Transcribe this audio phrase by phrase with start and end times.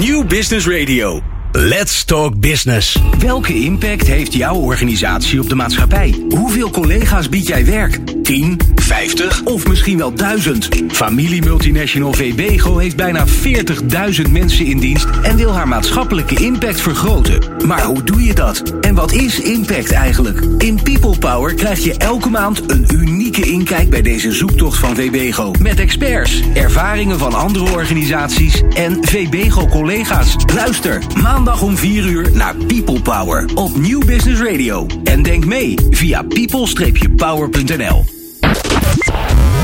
[0.00, 1.39] New Business Radio.
[1.52, 2.98] Let's talk business.
[3.18, 6.14] Welke impact heeft jouw organisatie op de maatschappij?
[6.28, 7.98] Hoeveel collega's bied jij werk?
[8.22, 10.68] 10, 50 of misschien wel 1000?
[10.88, 17.66] Familie Multinational VBGO heeft bijna 40.000 mensen in dienst en wil haar maatschappelijke impact vergroten.
[17.66, 18.62] Maar hoe doe je dat?
[18.80, 20.40] En wat is impact eigenlijk?
[20.58, 25.52] In People Power krijg je elke maand een unieke inkijk bij deze zoektocht van VBGO.
[25.60, 30.36] Met experts, ervaringen van andere organisaties en VBGO-collega's.
[30.54, 31.02] Luister,
[31.44, 34.86] maandag om 4 uur naar People Power op New Business Radio.
[35.04, 38.04] En denk mee via people-power.nl.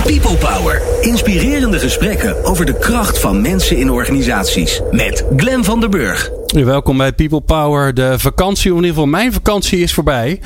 [0.05, 0.83] People Power.
[1.01, 4.81] Inspirerende gesprekken over de kracht van mensen in organisaties.
[4.91, 6.31] Met Glen van der Burg.
[6.47, 7.95] Welkom bij People Power.
[7.95, 10.41] De vakantie, of in ieder geval mijn vakantie is voorbij.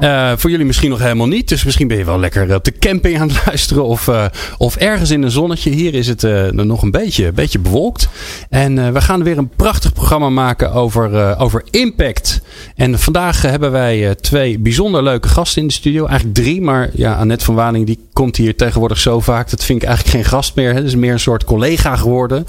[0.00, 1.48] Uh, voor jullie misschien nog helemaal niet.
[1.48, 3.84] Dus misschien ben je wel lekker op de camping aan het luisteren.
[3.84, 4.24] Of, uh,
[4.58, 5.70] of ergens in een zonnetje.
[5.70, 8.08] Hier is het uh, nog een beetje, beetje bewolkt.
[8.48, 12.40] En we gaan weer een prachtig programma maken over, over impact.
[12.74, 16.06] En vandaag hebben wij twee bijzonder leuke gasten in de studio.
[16.06, 16.60] Eigenlijk drie.
[16.60, 19.50] Maar ja, Annette van Waning die komt hier tegenwoordig zo vaak.
[19.50, 20.74] Dat vind ik eigenlijk geen gast meer.
[20.74, 22.46] Het is meer een soort collega geworden.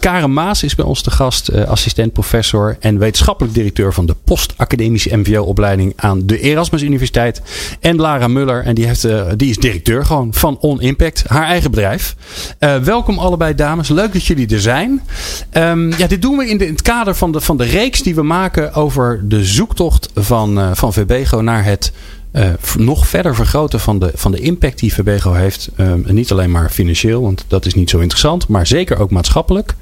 [0.00, 1.66] Karen Maas is bij ons de gast.
[1.66, 7.42] assistent professor en wetenschappelijk directeur van de postacademische MVO-opleiding aan de Erasmus Universiteit.
[7.80, 11.44] En Lara Muller, en die, heeft, uh, die is directeur gewoon van On Impact, haar
[11.46, 12.16] eigen bedrijf.
[12.60, 15.02] Uh, welkom allebei dames, leuk dat jullie er zijn.
[15.52, 18.02] Um, ja, dit doen we in, de, in, het kader van de, van de reeks
[18.02, 21.92] die we maken over de zoektocht van, uh, van VBGO naar het
[22.78, 25.70] nog verder vergroten van de, van de impact die VBGO heeft.
[25.76, 29.74] Um, niet alleen maar financieel, want dat is niet zo interessant, maar zeker ook maatschappelijk.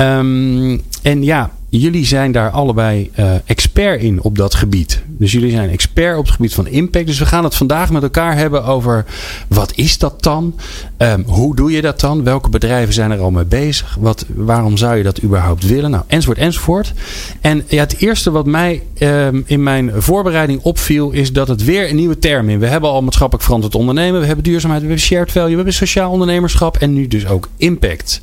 [0.00, 5.02] Um, en ja, jullie zijn daar allebei uh, expert in op dat gebied.
[5.06, 7.06] Dus jullie zijn expert op het gebied van impact.
[7.06, 9.04] Dus we gaan het vandaag met elkaar hebben over
[9.48, 10.54] wat is dat dan?
[10.98, 12.24] Um, hoe doe je dat dan?
[12.24, 13.96] Welke bedrijven zijn er al mee bezig?
[14.00, 15.90] Wat, waarom zou je dat überhaupt willen?
[15.90, 16.92] Nou, enzovoort, enzovoort.
[17.40, 21.90] En ja, het eerste wat mij um, in mijn voorbereiding opviel, is dat het weer
[21.90, 22.58] een nieuwe term is.
[22.58, 25.74] We hebben al maatschappelijk verantwoord ondernemen, we hebben duurzaamheid, we hebben shared value, we hebben
[25.74, 28.22] sociaal ondernemerschap en nu dus ook impact.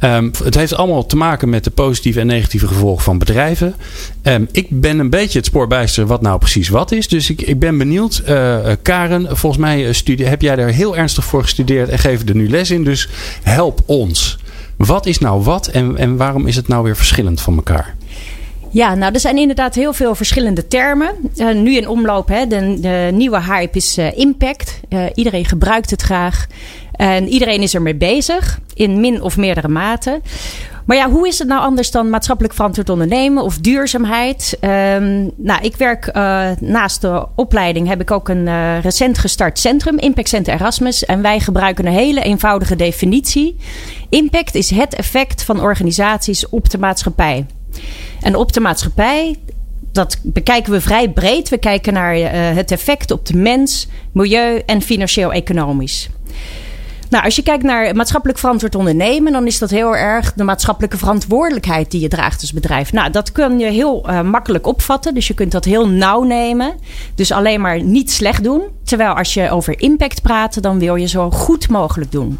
[0.00, 3.74] Um, het heeft allemaal te maken met de positieve en negatieve gevolgen van bedrijven.
[4.22, 7.08] Um, ik ben een beetje het spoorbijster wat nou precies wat is.
[7.08, 8.22] Dus ik, ik ben benieuwd.
[8.28, 12.36] Uh, Karen, volgens mij studie, heb jij daar heel ernstig voor gestudeerd en geef er
[12.36, 12.84] nu les in.
[12.84, 13.08] Dus
[13.42, 14.38] help ons.
[14.76, 17.94] Wat is nou wat en, en waarom is het nou weer verschillend van elkaar?
[18.70, 21.10] Ja, nou, er zijn inderdaad heel veel verschillende termen.
[21.36, 24.80] Uh, nu in omloop, hè, de, de nieuwe hype is impact.
[25.14, 26.46] Iedereen gebruikt het graag.
[26.96, 30.20] En iedereen is ermee bezig, in min of meerdere mate.
[30.86, 34.58] Maar ja, hoe is het nou anders dan maatschappelijk verantwoord ondernemen of duurzaamheid?
[34.60, 39.58] Um, nou, ik werk uh, naast de opleiding heb ik ook een uh, recent gestart
[39.58, 41.04] centrum, Impact Center Erasmus.
[41.04, 43.56] En wij gebruiken een hele eenvoudige definitie.
[44.08, 47.46] Impact is het effect van organisaties op de maatschappij.
[48.20, 49.36] En op de maatschappij,
[49.92, 51.48] dat bekijken we vrij breed.
[51.48, 56.08] We kijken naar uh, het effect op de mens, milieu en financieel-economisch.
[57.08, 60.98] Nou, als je kijkt naar maatschappelijk verantwoord ondernemen, dan is dat heel erg de maatschappelijke
[60.98, 62.92] verantwoordelijkheid die je draagt als bedrijf.
[62.92, 65.14] Nou, dat kun je heel uh, makkelijk opvatten.
[65.14, 66.74] Dus je kunt dat heel nauw nemen.
[67.14, 68.62] Dus alleen maar niet slecht doen.
[68.84, 72.38] Terwijl als je over impact praat, dan wil je zo goed mogelijk doen.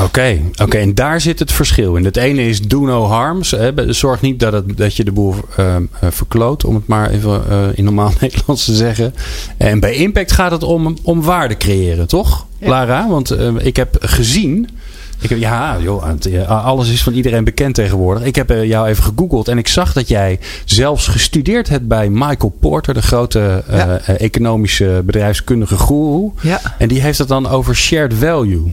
[0.00, 0.76] Oké, oké.
[0.76, 2.04] En daar zit het verschil in.
[2.04, 3.54] Het ene is do no harms.
[3.86, 5.76] Zorg niet dat, het, dat je de boel uh,
[6.10, 9.14] verkloot, om het maar even uh, in normaal Nederlands te zeggen.
[9.56, 12.46] En bij impact gaat het om, om waarde creëren, toch.
[12.64, 13.08] Lara?
[13.08, 14.68] Want uh, ik heb gezien.
[15.20, 18.24] Ik heb, ja, joh, alles is van iedereen bekend tegenwoordig.
[18.24, 22.56] Ik heb jou even gegoogeld en ik zag dat jij zelfs gestudeerd hebt bij Michael
[22.60, 23.98] Porter, de grote ja.
[24.00, 26.30] economische bedrijfskundige guru.
[26.40, 26.60] Ja.
[26.78, 28.72] En die heeft het dan over shared value.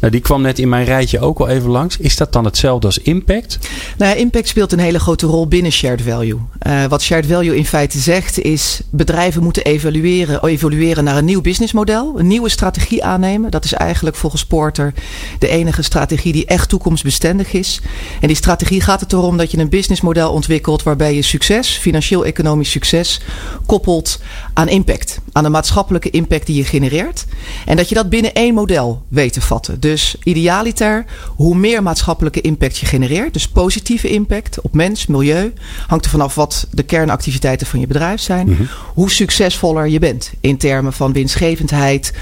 [0.00, 1.96] Nou, die kwam net in mijn rijtje ook al even langs.
[1.96, 3.58] Is dat dan hetzelfde als impact?
[3.98, 6.38] Nou, impact speelt een hele grote rol binnen shared value.
[6.66, 11.40] Uh, wat shared value in feite zegt is bedrijven moeten evalueren, evolueren naar een nieuw
[11.40, 13.50] businessmodel, een nieuwe strategie aannemen.
[13.50, 14.94] Dat is eigenlijk volgens Porter
[15.38, 17.80] de enige strategie die echt toekomstbestendig is.
[18.20, 22.70] En die strategie gaat het erom dat je een businessmodel ontwikkelt waarbij je succes, financieel-economisch
[22.70, 23.20] succes,
[23.66, 24.20] koppelt
[24.52, 27.24] aan impact, aan de maatschappelijke impact die je genereert.
[27.66, 29.80] En dat je dat binnen één model weet te vatten.
[29.80, 29.89] Dus
[30.22, 31.04] idealiter,
[31.36, 35.52] hoe meer maatschappelijke impact je genereert, dus positieve impact op mens, milieu,
[35.86, 38.62] hangt er vanaf wat wat de kernactiviteiten van je bedrijf zijn, Mhm.
[38.94, 42.12] hoe succesvoller je bent in termen van winstgevendheid,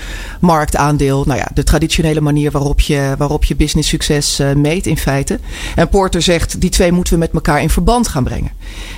[0.40, 4.96] marktaandeel, nou ja, de traditionele manier waarop je, waarop je business succes eh, meet in
[4.98, 5.38] feite.
[5.74, 8.50] En Porter zegt, die twee moeten we met elkaar in verband gaan brengen.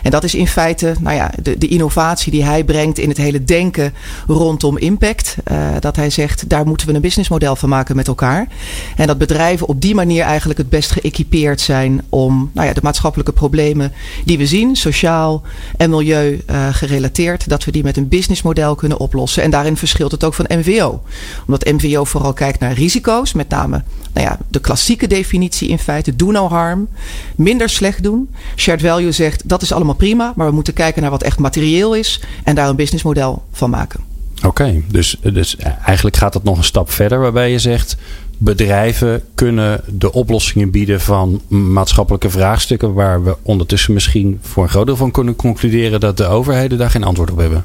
[0.03, 3.19] En dat is in feite, nou ja, de, de innovatie die hij brengt in het
[3.19, 3.95] hele denken
[4.27, 5.37] rondom impact.
[5.45, 8.49] Eh, dat hij zegt, daar moeten we een businessmodel van maken met elkaar.
[8.97, 12.81] En dat bedrijven op die manier eigenlijk het best geëquipeerd zijn om nou ja, de
[12.83, 13.93] maatschappelijke problemen
[14.25, 15.43] die we zien, sociaal
[15.77, 19.43] en milieu eh, gerelateerd, dat we die met een businessmodel kunnen oplossen.
[19.43, 21.03] En daarin verschilt het ook van MVO.
[21.47, 26.17] Omdat MVO vooral kijkt naar risico's, met name nou ja, de klassieke definitie in feite,
[26.17, 26.89] do no harm,
[27.37, 28.31] minder slecht doen.
[28.57, 31.95] Shared value zegt, dat is allemaal prima, maar we moeten kijken naar wat echt materieel
[31.95, 34.01] is en daar een businessmodel van maken.
[34.45, 37.97] Oké, dus, dus eigenlijk gaat het nog een stap verder waarbij je zegt
[38.43, 44.87] bedrijven kunnen de oplossingen bieden van maatschappelijke vraagstukken waar we ondertussen misschien voor een groot
[44.87, 47.65] deel van kunnen concluderen dat de overheden daar geen antwoord op hebben.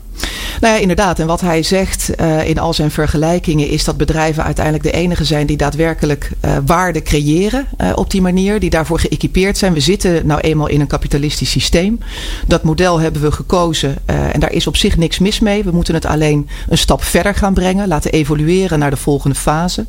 [0.61, 1.19] Nou ja, inderdaad.
[1.19, 5.23] En wat hij zegt uh, in al zijn vergelijkingen is dat bedrijven uiteindelijk de enige
[5.23, 9.73] zijn die daadwerkelijk uh, waarde creëren uh, op die manier, die daarvoor geëquipeerd zijn.
[9.73, 11.99] We zitten nou eenmaal in een kapitalistisch systeem.
[12.47, 15.63] Dat model hebben we gekozen en daar is op zich niks mis mee.
[15.63, 19.85] We moeten het alleen een stap verder gaan brengen, laten evolueren naar de volgende fase.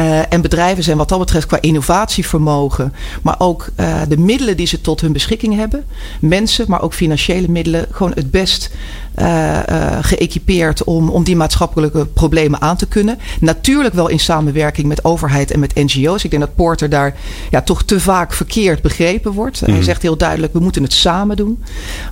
[0.00, 2.92] Uh, en bedrijven zijn wat dat betreft qua innovatievermogen,
[3.22, 5.84] maar ook uh, de middelen die ze tot hun beschikking hebben,
[6.20, 8.70] mensen, maar ook financiële middelen, gewoon het best
[9.18, 9.58] uh,
[10.00, 13.18] geëquipeerd om, om die maatschappelijke problemen aan te kunnen.
[13.40, 16.24] Natuurlijk wel in samenwerking met overheid en met NGO's.
[16.24, 17.16] Ik denk dat Porter daar
[17.50, 19.66] ja, toch te vaak verkeerd begrepen wordt.
[19.66, 19.74] Mm.
[19.74, 21.62] Hij zegt heel duidelijk, we moeten het samen doen.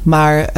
[0.02, 0.52] Maar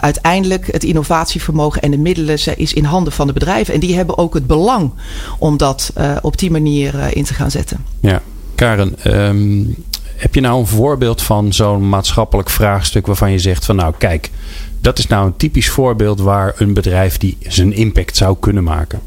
[0.00, 3.74] uiteindelijk het innovatievermogen en de middelen is in handen van de bedrijven.
[3.74, 4.92] En die hebben ook het belang
[5.38, 7.84] om dat op die manier in te gaan zetten.
[8.00, 8.22] Ja,
[8.54, 9.74] Karen, um,
[10.16, 14.30] heb je nou een voorbeeld van zo'n maatschappelijk vraagstuk waarvan je zegt van nou kijk,
[14.80, 19.00] dat is nou een typisch voorbeeld waar een bedrijf die zijn impact zou kunnen maken?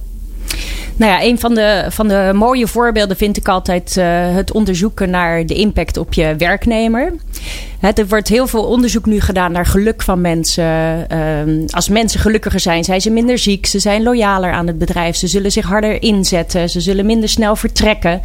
[0.95, 4.05] Nou ja, een van de, van de mooie voorbeelden vind ik altijd uh,
[4.35, 7.13] het onderzoeken naar de impact op je werknemer.
[7.79, 11.07] Er wordt heel veel onderzoek nu gedaan naar geluk van mensen.
[11.11, 13.65] Uh, als mensen gelukkiger zijn, zijn ze minder ziek.
[13.65, 15.15] Ze zijn loyaler aan het bedrijf.
[15.15, 16.69] Ze zullen zich harder inzetten.
[16.69, 18.21] Ze zullen minder snel vertrekken.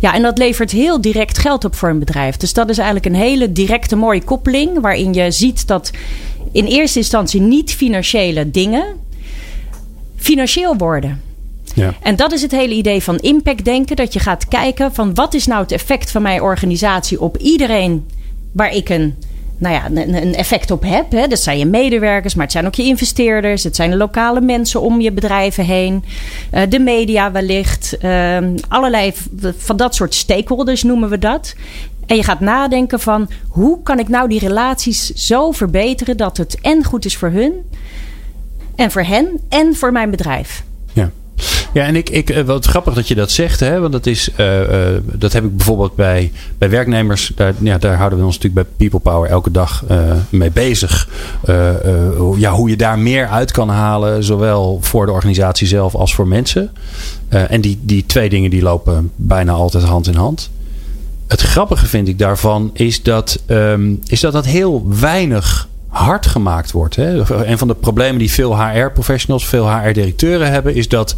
[0.00, 2.36] Ja, en dat levert heel direct geld op voor een bedrijf.
[2.36, 4.80] Dus dat is eigenlijk een hele directe mooie koppeling.
[4.80, 5.90] Waarin je ziet dat
[6.52, 8.84] in eerste instantie niet financiële dingen
[10.16, 11.33] financieel worden.
[11.74, 11.94] Ja.
[12.02, 13.96] En dat is het hele idee van impact denken.
[13.96, 18.06] Dat je gaat kijken van wat is nou het effect van mijn organisatie op iedereen
[18.52, 19.14] waar ik een,
[19.58, 21.12] nou ja, een, effect op heb.
[21.12, 21.26] Hè.
[21.26, 23.64] Dat zijn je medewerkers, maar het zijn ook je investeerders.
[23.64, 26.04] Het zijn de lokale mensen om je bedrijven heen.
[26.54, 27.96] Uh, de media wellicht.
[28.02, 28.38] Uh,
[28.68, 29.12] allerlei
[29.56, 31.54] van dat soort stakeholders noemen we dat.
[32.06, 36.60] En je gaat nadenken van hoe kan ik nou die relaties zo verbeteren dat het
[36.60, 37.52] en goed is voor hun
[38.76, 40.64] en voor hen en voor mijn bedrijf.
[41.74, 41.84] Ja.
[41.84, 43.80] En ik, ik, wat grappig dat je dat zegt, hè?
[43.80, 47.32] want dat, is, uh, uh, dat heb ik bijvoorbeeld bij, bij werknemers.
[47.34, 49.84] Daar, ja, daar houden we ons natuurlijk bij People Power elke dag
[50.28, 51.08] mee bezig.
[52.36, 56.26] ja, hoe je daar meer uit kan halen, zowel voor de organisatie zelf als voor
[56.26, 56.70] mensen.
[57.28, 60.50] en die, die twee dingen die lopen bijna altijd hand in hand.
[61.26, 66.72] Het grappige vind ik daarvan is dat, um, is dat dat heel weinig hard gemaakt
[66.72, 66.96] wordt.
[66.96, 67.34] Hè.
[67.46, 71.14] Een van de problemen die veel HR-professionals, veel HR-directeuren hebben, is dat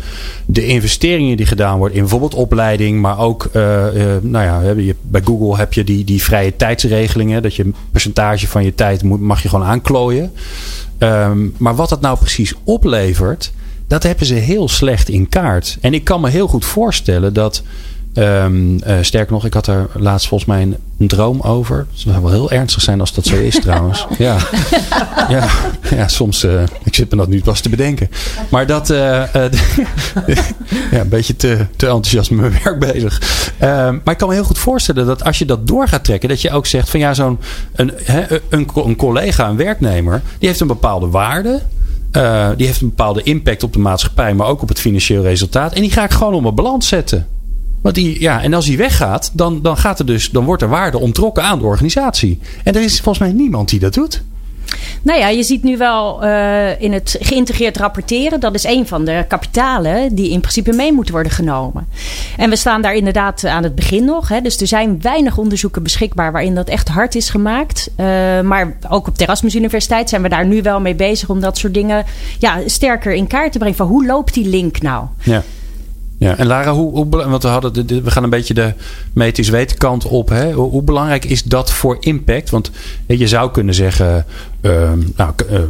[0.47, 5.21] de investeringen die gedaan worden in bijvoorbeeld opleiding, maar ook, uh, uh, nou ja, bij
[5.25, 9.21] Google heb je die, die vrije tijdsregelingen, dat je een percentage van je tijd moet,
[9.21, 10.33] mag je gewoon aanklooien.
[10.99, 13.53] Um, maar wat dat nou precies oplevert,
[13.87, 15.79] dat hebben ze heel slecht in kaart.
[15.81, 17.63] En ik kan me heel goed voorstellen dat.
[18.19, 21.77] Um, uh, sterker nog, ik had er laatst volgens mij een, een droom over.
[21.77, 24.07] Het zou wel heel ernstig zijn als dat zo is trouwens.
[24.19, 24.37] Ja,
[25.29, 25.49] ja,
[25.91, 26.45] ja soms.
[26.45, 28.11] Uh, ik zit me dat nu pas te bedenken.
[28.51, 28.91] Maar dat.
[28.91, 28.99] Uh,
[30.91, 33.21] ja, een beetje te, te enthousiast met mijn werk bezig.
[33.59, 36.41] maar ik kan me heel goed voorstellen dat als je dat door gaat trekken, dat
[36.41, 37.39] je ook zegt van ja, zo'n
[37.75, 37.93] een,
[38.49, 41.63] een, een collega, een werknemer, die heeft een bepaalde waarde.
[42.57, 45.73] Die heeft een bepaalde impact op de maatschappij, maar ook op het financieel resultaat.
[45.73, 47.27] En die ga ik gewoon op mijn balans zetten.
[47.87, 50.69] Want die, ja, en als die weggaat, dan, dan, gaat er dus, dan wordt er
[50.69, 52.39] waarde ontrokken aan de organisatie.
[52.65, 54.23] En er is volgens mij niemand die dat doet.
[55.03, 58.41] Nou ja, je ziet nu wel uh, in het geïntegreerd rapporteren.
[58.41, 61.87] Dat is een van de kapitalen die in principe mee moeten worden genomen.
[62.37, 64.29] En we staan daar inderdaad aan het begin nog.
[64.29, 67.91] Hè, dus er zijn weinig onderzoeken beschikbaar waarin dat echt hard is gemaakt.
[67.91, 68.07] Uh,
[68.41, 71.59] maar ook op de Erasmus Universiteit zijn we daar nu wel mee bezig om dat
[71.59, 72.05] soort dingen
[72.39, 73.77] ja, sterker in kaart te brengen.
[73.77, 75.07] Van hoe loopt die link nou?
[75.23, 75.43] Ja.
[76.19, 78.73] Ja, en Lara, hoe, hoe, want we, hadden we gaan een beetje de
[79.13, 80.29] methisch wetenkant op.
[80.29, 80.53] Hè?
[80.53, 82.51] Hoe, hoe, belangrijk is dat voor impact?
[82.51, 82.71] Want
[83.07, 84.27] je zou kunnen zeggen,
[84.63, 85.61] uh, nou, uh,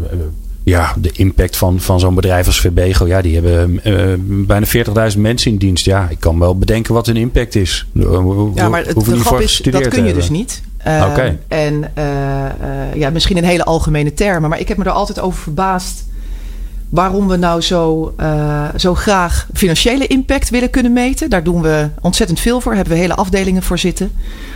[0.63, 4.15] ja, de impact van, van zo'n bedrijf als Verbego, ja, die hebben uh,
[4.47, 4.67] bijna
[5.13, 5.85] 40.000 mensen in dienst.
[5.85, 7.87] Ja, ik kan wel bedenken wat hun impact is.
[8.55, 10.63] ja, maar het grap is, dat kun je dus niet.
[10.87, 11.39] Uh, okay.
[11.49, 15.43] En uh, ja, misschien in hele algemene termen, maar ik heb me er altijd over
[15.43, 16.05] verbaasd
[16.89, 21.31] waarom we nou zo, uh, zo graag financiële impact willen kunnen meten.
[21.31, 22.75] Daar doen we ontzettend veel voor.
[22.75, 24.13] Daar hebben we hele afdelingen voor zitten.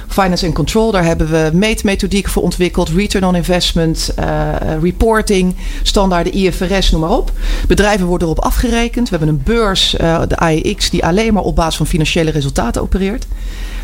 [0.08, 2.88] Finance and Control, daar hebben we meetmethodieken voor ontwikkeld.
[2.88, 4.48] Return on investment, uh,
[4.82, 7.32] reporting, standaarden IFRS, noem maar op.
[7.66, 9.08] Bedrijven worden erop afgerekend.
[9.08, 12.82] We hebben een beurs, uh, de AEX, die alleen maar op basis van financiële resultaten
[12.82, 13.26] opereert.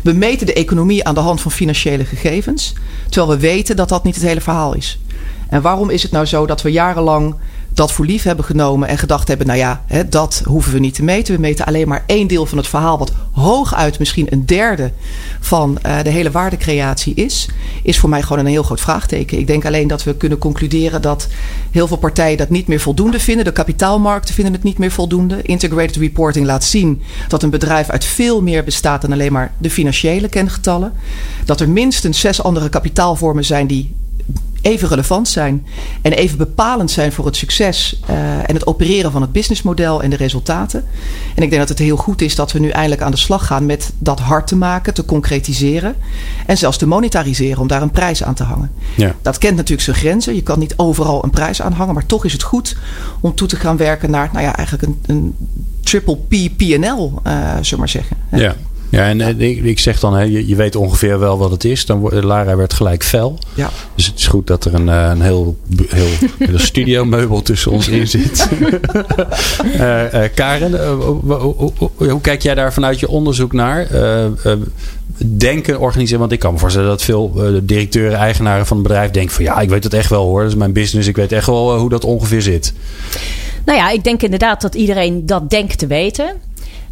[0.03, 2.73] We meten de economie aan de hand van financiële gegevens.
[3.09, 4.99] Terwijl we weten dat dat niet het hele verhaal is.
[5.49, 7.35] En waarom is het nou zo dat we jarenlang
[7.77, 10.93] dat voor lief hebben genomen en gedacht hebben: nou ja, hè, dat hoeven we niet
[10.93, 11.35] te meten.
[11.35, 14.91] We meten alleen maar één deel van het verhaal, wat hooguit misschien een derde
[15.39, 17.49] van uh, de hele waardecreatie is.
[17.83, 19.39] Is voor mij gewoon een heel groot vraagteken.
[19.39, 21.27] Ik denk alleen dat we kunnen concluderen dat
[21.71, 23.45] heel veel partijen dat niet meer voldoende vinden.
[23.45, 25.41] De kapitaalmarkten vinden het niet meer voldoende.
[25.41, 29.69] Integrated reporting laat zien dat een bedrijf uit veel meer bestaat dan alleen maar de
[29.69, 30.93] financiële kengetallen.
[31.45, 33.95] Dat er minstens zes andere kapitaalvormen zijn die
[34.61, 35.65] even relevant zijn
[36.01, 38.15] en even bepalend zijn voor het succes uh,
[38.49, 40.85] en het opereren van het businessmodel en de resultaten.
[41.35, 43.45] En ik denk dat het heel goed is dat we nu eindelijk aan de slag
[43.45, 45.95] gaan met dat hard te maken, te concretiseren
[46.45, 48.71] en zelfs te monetariseren om daar een prijs aan te hangen.
[48.95, 49.15] Ja.
[49.21, 50.35] Dat kent natuurlijk zijn grenzen.
[50.35, 52.77] Je kan niet overal een prijs aan hangen, maar toch is het goed
[53.19, 55.35] om toe te gaan werken naar, nou ja, eigenlijk een, een
[55.81, 58.17] triple P PNL, uh, zullen maar zeggen.
[58.31, 58.55] Ja.
[58.89, 59.27] Ja, en ja.
[59.27, 61.85] Ik, ik, zeg dan, hè, je, je, weet ongeveer wel wat het is.
[61.85, 63.39] Dan wordt, Lara werd gelijk fel.
[63.53, 63.69] Ja.
[63.95, 68.07] Dus het is goed dat er een, een heel, heel, heel studiomeubel tussen ons in
[68.07, 68.49] zit.
[69.65, 73.87] uh, uh, Karen, uh, hoe, hoe, kijk jij daar vanuit je onderzoek naar?
[75.25, 79.33] denken organiseren, want ik kan me voorstellen dat veel directeuren, eigenaren van een bedrijf denken
[79.33, 80.41] van ja, ik weet het echt wel hoor.
[80.41, 81.07] Dat is mijn business.
[81.07, 82.73] Ik weet echt wel hoe dat ongeveer zit.
[83.65, 86.46] Nou ja, ik denk inderdaad dat iedereen dat denkt te weten.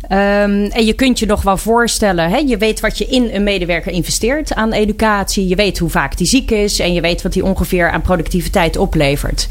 [0.09, 3.43] Um, en je kunt je nog wel voorstellen, hè, je weet wat je in een
[3.43, 5.47] medewerker investeert aan educatie.
[5.47, 8.77] Je weet hoe vaak die ziek is en je weet wat die ongeveer aan productiviteit
[8.77, 9.47] oplevert.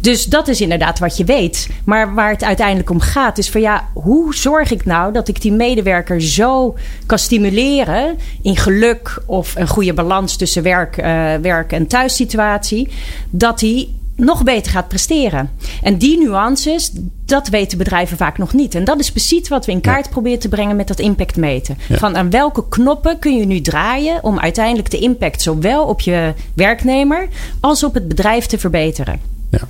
[0.00, 1.68] Dus dat is inderdaad wat je weet.
[1.84, 5.40] Maar waar het uiteindelijk om gaat, is van ja, hoe zorg ik nou dat ik
[5.40, 6.76] die medewerker zo
[7.06, 12.88] kan stimuleren in geluk of een goede balans tussen werk, uh, werk en thuissituatie,
[13.30, 15.50] dat hij nog beter gaat presteren.
[15.82, 16.90] En die nuances,
[17.24, 18.74] dat weten bedrijven vaak nog niet.
[18.74, 20.10] En dat is precies wat we in kaart ja.
[20.10, 21.78] proberen te brengen met dat impact meten.
[21.88, 21.96] Ja.
[21.96, 26.34] Van aan welke knoppen kun je nu draaien om uiteindelijk de impact zowel op je
[26.54, 27.28] werknemer
[27.60, 29.20] als op het bedrijf te verbeteren.
[29.50, 29.60] Ja.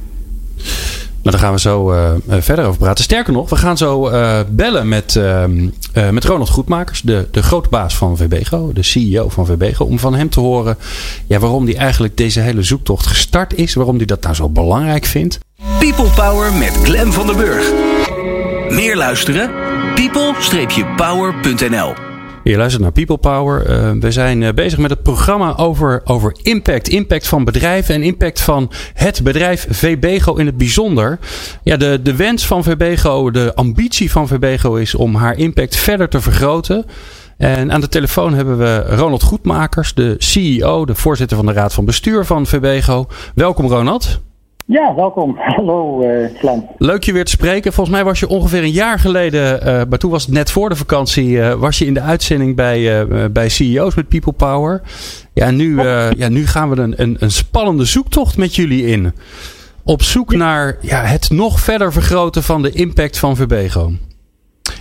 [1.31, 3.05] Daar gaan we zo uh, verder over praten.
[3.05, 5.45] Sterker nog, we gaan zo uh, bellen met, uh,
[6.11, 10.15] met Ronald Goedmakers, de, de grote baas van VBGO, de CEO van VBGO, om van
[10.15, 10.77] hem te horen
[11.27, 15.05] ja, waarom hij eigenlijk deze hele zoektocht gestart is, waarom hij dat nou zo belangrijk
[15.05, 15.39] vindt.
[15.79, 17.73] People Power met Glen van der Burg.
[18.71, 19.51] Meer luisteren?
[19.95, 22.16] people-power.nl
[22.51, 23.71] je luistert naar People Power.
[23.71, 26.89] Uh, we zijn uh, bezig met het programma over, over impact.
[26.89, 31.19] Impact van bedrijven en impact van het bedrijf VBGO in het bijzonder.
[31.63, 36.09] Ja, de, de wens van VBGO, de ambitie van VBGO is om haar impact verder
[36.09, 36.85] te vergroten.
[37.37, 41.75] En aan de telefoon hebben we Ronald Goedmakers, de CEO, de voorzitter van de Raad
[41.75, 43.07] van Bestuur van VBGO.
[43.35, 44.21] Welkom Ronald.
[44.67, 45.37] Ja, welkom.
[45.55, 46.69] Hallo, uh, Glenn.
[46.79, 47.73] Leuk je weer te spreken.
[47.73, 50.69] Volgens mij was je ongeveer een jaar geleden, uh, maar toen was het net voor
[50.69, 54.83] de vakantie, uh, was je in de uitzending bij, bij CEO's met People Power.
[55.33, 55.83] Ja, nu,
[56.17, 59.13] ja, nu gaan we een, een, een, spannende zoektocht met jullie in.
[59.85, 60.39] Op zoek ja.
[60.39, 63.93] naar ja, het nog verder vergroten van de impact van Verbego.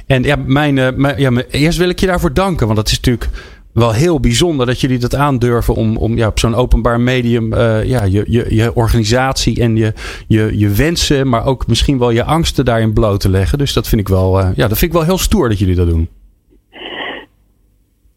[0.05, 3.29] En ja, mijn, mijn, ja, eerst wil ik je daarvoor danken, want dat is natuurlijk
[3.75, 7.83] wel heel bijzonder dat jullie dat aandurven om, om ja, op zo'n openbaar medium uh,
[7.83, 9.93] ja, je, je, je organisatie en je,
[10.27, 13.57] je, je wensen, maar ook misschien wel je angsten daarin bloot te leggen.
[13.57, 15.75] Dus dat vind ik wel, uh, ja, dat vind ik wel heel stoer dat jullie
[15.75, 16.07] dat doen.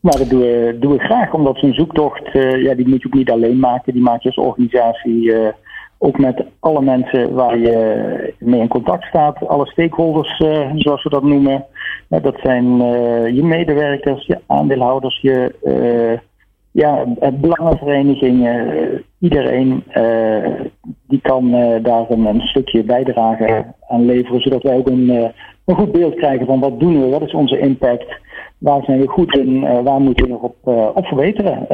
[0.00, 3.14] Nou, dat doen we, doen we graag, omdat zo'n zoektocht, ja, die moet je ook
[3.14, 3.92] niet alleen maken.
[3.92, 5.32] Die maak je als organisatie
[5.98, 11.10] ook met alle mensen waar je mee in contact staat, alle stakeholders, uh, zoals we
[11.10, 11.64] dat noemen.
[12.08, 15.54] Dat zijn uh, je medewerkers, je aandeelhouders, je
[16.70, 19.04] ja, belangenverenigingen.
[19.18, 19.84] iedereen
[21.08, 21.50] die kan
[21.82, 25.32] daar een, een, stukje bijdrage aan leveren, zodat wij ook een,
[25.64, 28.20] een goed beeld krijgen van wat doen we, wat is onze impact,
[28.58, 30.56] waar zijn we goed in, waar moeten we nog op,
[30.94, 31.68] op verbeteren.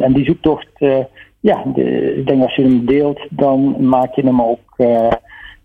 [0.00, 0.68] en die zoektocht
[1.46, 5.08] ja, de, ik denk als je hem deelt, dan maak je hem ook uh,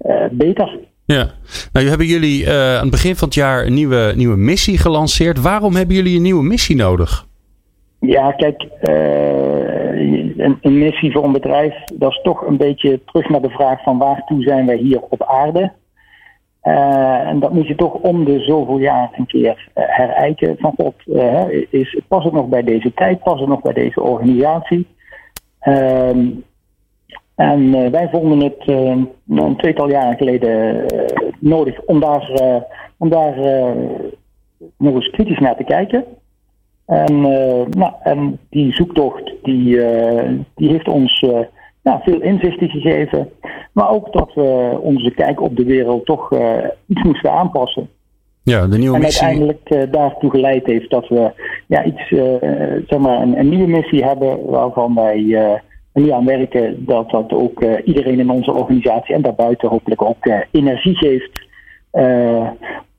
[0.02, 0.80] uh, beter.
[1.06, 1.32] Ja,
[1.74, 5.42] nou hebben jullie uh, aan het begin van het jaar een nieuwe, nieuwe missie gelanceerd.
[5.42, 7.26] Waarom hebben jullie een nieuwe missie nodig?
[8.00, 13.30] Ja, kijk, uh, een, een, missie voor een bedrijf, dat is toch een beetje terug
[13.30, 15.72] naar de vraag van waartoe zijn wij hier op aarde?
[16.64, 20.56] Uh, en dat moet je toch om de zoveel jaar een keer uh, herijken.
[20.60, 20.96] Van God,
[21.70, 23.24] is, past het nog bij deze tijd?
[23.24, 24.88] Past het nog bij deze organisatie?
[25.62, 26.28] Ehm,
[27.36, 28.68] en wij vonden het
[29.28, 30.86] een tweetal jaren geleden
[31.40, 32.32] nodig om daar,
[32.98, 33.36] om daar
[34.78, 36.06] nog eens kritisch naar te kijken.
[36.86, 37.22] En,
[37.70, 39.80] nou, die zoektocht die,
[40.56, 41.26] die heeft ons
[41.84, 43.30] veel inzichten gegeven.
[43.72, 46.34] Maar ook dat we onze kijk op de wereld toch
[46.88, 47.90] iets moesten aanpassen.
[48.44, 49.24] Ja, de nieuwe en missie.
[49.24, 51.32] uiteindelijk daartoe geleid heeft dat we
[51.68, 52.08] ja, iets,
[52.88, 57.32] zeg maar een, een, nieuwe missie hebben waarvan wij er nu aan werken dat dat
[57.32, 61.50] ook iedereen in onze organisatie en daarbuiten hopelijk ook energie geeft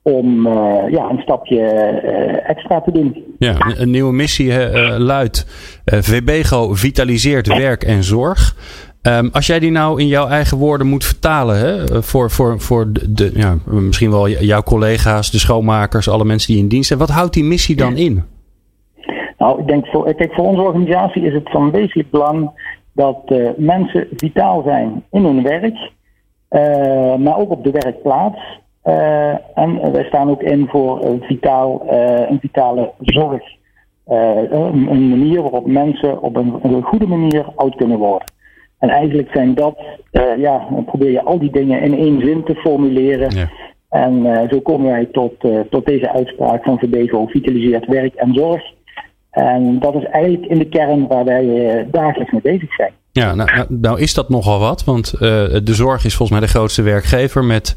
[0.03, 3.23] om uh, ja, een stapje uh, extra te doen.
[3.39, 5.45] Ja, een, een nieuwe missie uh, luidt
[5.85, 8.55] VBGO vitaliseert werk en zorg.
[9.07, 12.93] Um, als jij die nou in jouw eigen woorden moet vertalen, hè, voor, voor, voor
[12.93, 16.99] de, de, ja, misschien wel jouw collega's, de schoonmakers, alle mensen die in dienst zijn,
[16.99, 18.23] wat houdt die missie dan in?
[19.37, 22.49] Nou, ik denk voor, kijk, voor onze organisatie is het van wezenlijk belang
[22.93, 25.91] dat mensen vitaal zijn in hun werk,
[27.19, 28.61] maar ook op de werkplaats.
[28.85, 31.83] Uh, en wij staan ook in voor een, vitaal,
[32.29, 33.41] een vitale zorg.
[34.05, 38.27] Een, een, manier waarop mensen op een, een, goede manier oud kunnen worden.
[38.83, 39.75] En eigenlijk zijn dat,
[40.37, 43.35] ja, dan probeer je al die dingen in één zin te formuleren.
[43.35, 43.49] Ja.
[43.89, 45.33] En zo komen wij tot,
[45.69, 48.61] tot deze uitspraak van VBGO, vitaliseert werk en zorg.
[49.31, 52.91] En dat is eigenlijk in de kern waar wij dagelijks mee bezig zijn.
[53.11, 56.53] Ja, nou, nou, nou is dat nogal wat, want de zorg is volgens mij de
[56.53, 57.75] grootste werkgever met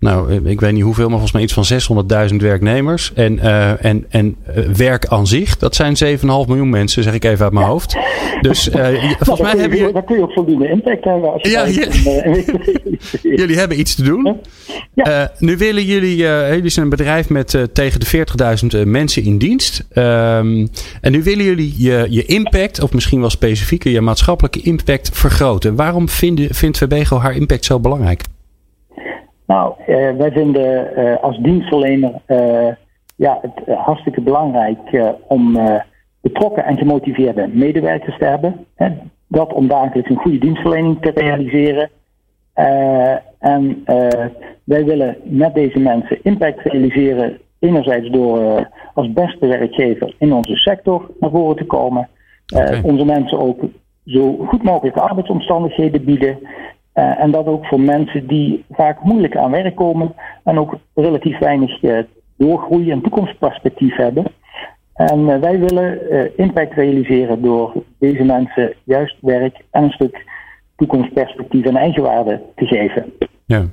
[0.00, 3.12] nou, ik weet niet hoeveel, maar volgens mij iets van 600.000 werknemers.
[3.14, 7.24] En, uh, en, en uh, werk aan zich, dat zijn 7,5 miljoen mensen, zeg ik
[7.24, 7.70] even uit mijn ja.
[7.70, 7.96] hoofd.
[8.40, 8.74] Dus uh,
[9.20, 9.92] volgens mij hebben jullie...
[9.92, 11.32] Daar kun je ook voldoende impact hebben.
[11.32, 11.66] Als ja,
[13.40, 14.40] jullie hebben iets te doen.
[14.94, 15.32] Ja.
[15.38, 18.26] nu willen jullie, jullie zijn een bedrijf met tegen de
[18.82, 19.86] 40.000 mensen in dienst.
[19.94, 20.68] Um,
[21.00, 25.74] en nu willen jullie je, je impact, of misschien wel specifieker, je maatschappelijke impact vergroten.
[25.74, 28.22] Waarom vindt VBGO haar impact zo belangrijk?
[29.48, 32.68] Nou, uh, wij vinden uh, als dienstverlener uh,
[33.16, 34.78] ja, het hartstikke belangrijk
[35.26, 35.58] om
[36.20, 38.66] betrokken en gemotiveerde medewerkers te hebben.
[38.74, 38.88] Hè,
[39.26, 41.90] dat om dagelijks een goede dienstverlening te realiseren.
[43.38, 43.84] en
[44.64, 47.38] wij willen met deze mensen impact realiseren.
[47.58, 52.08] Enerzijds door als beste werkgever in onze sector naar voren te komen.
[52.54, 52.80] Okay.
[52.82, 53.60] Onze mensen ook
[54.04, 56.38] zo goed mogelijke arbeidsomstandigheden bieden.
[56.98, 61.38] Uh, en dat ook voor mensen die vaak moeilijk aan werk komen en ook relatief
[61.38, 61.98] weinig uh,
[62.36, 64.24] doorgroei en toekomstperspectief hebben.
[64.94, 65.98] En uh, wij willen
[66.36, 70.26] impact realiseren door deze mensen juist werk en een stuk
[70.76, 73.12] toekomstperspectief en eigenwaarde te geven.
[73.46, 73.64] Ja.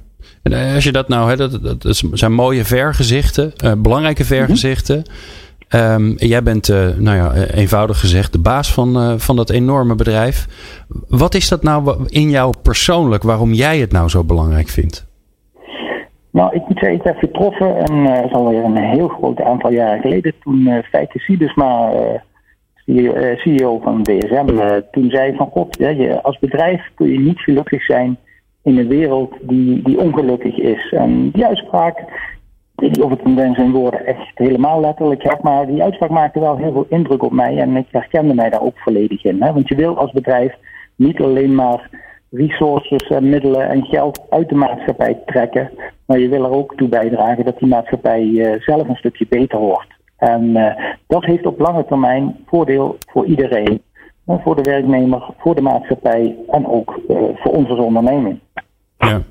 [0.43, 4.95] En als je dat nou, hè, dat, dat zijn mooie vergezichten, belangrijke vergezichten.
[4.95, 5.13] Mm -hmm.
[5.69, 9.95] Um, jij bent, uh, nou ja, eenvoudig gezegd, de baas van, uh, van dat enorme
[9.95, 10.47] bedrijf.
[11.07, 15.07] Wat is dat nou in jou persoonlijk, waarom jij het nou zo belangrijk vindt?
[16.31, 19.41] Nou, ik moet zeggen, ik ben getroffen en uh, dat is alweer een heel groot
[19.41, 20.33] aantal jaren geleden.
[20.39, 21.91] Toen uh, Feike Siedesma,
[23.35, 28.17] CEO van DSM, toen zei van god, je, als bedrijf kun je niet gelukkig zijn
[28.63, 30.91] in een wereld die, die ongelukkig is.
[30.91, 32.03] En die uitspraak
[32.75, 36.09] weet niet of ik hem in zijn woorden echt helemaal letterlijk heb, maar die uitspraak
[36.09, 39.41] maakte wel heel veel indruk op mij en ik herkende mij daar ook volledig in.
[39.41, 39.53] Hè?
[39.53, 40.53] Want je wil als bedrijf
[40.95, 41.89] niet alleen maar
[42.31, 45.71] resources en middelen en geld uit de maatschappij trekken,
[46.05, 49.59] maar je wil er ook toe bijdragen dat die maatschappij uh, zelf een stukje beter
[49.59, 49.93] wordt.
[50.17, 50.75] En uh,
[51.07, 53.81] dat heeft op lange termijn voordeel voor iedereen.
[54.27, 58.39] Voor de werknemer, voor de maatschappij en ook uh, voor ons als onderneming.
[58.97, 59.21] Ja.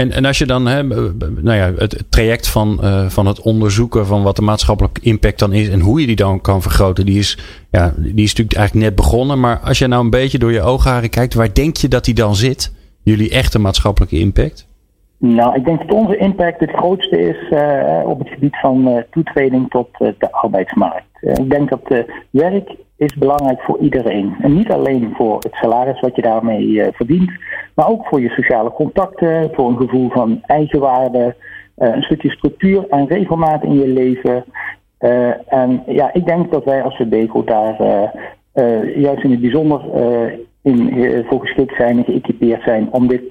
[0.00, 4.06] En, en als je dan, hè, nou ja, het traject van, uh, van het onderzoeken
[4.06, 7.18] van wat de maatschappelijke impact dan is en hoe je die dan kan vergroten, die
[7.18, 7.38] is,
[7.70, 9.40] ja, die is natuurlijk eigenlijk net begonnen.
[9.40, 12.14] Maar als je nou een beetje door je oogharen kijkt, waar denk je dat die
[12.14, 12.74] dan zit?
[13.02, 14.66] Jullie echte maatschappelijke impact?
[15.18, 19.02] Nou, ik denk dat onze impact het grootste is uh, op het gebied van uh,
[19.10, 21.07] toetreding tot de arbeidsmarkt.
[21.20, 24.36] Ik denk dat werk is belangrijk voor iedereen.
[24.40, 27.30] En niet alleen voor het salaris wat je daarmee verdient,
[27.74, 31.34] maar ook voor je sociale contacten, voor een gevoel van eigenwaarde,
[31.76, 34.44] een stukje structuur en regelmaat in je leven.
[35.48, 37.76] en ja, ik denk dat wij als VBECO daar
[38.96, 39.80] juist in het bijzonder
[40.62, 43.28] in, voor geschikt zijn en geëquipeerd zijn om dit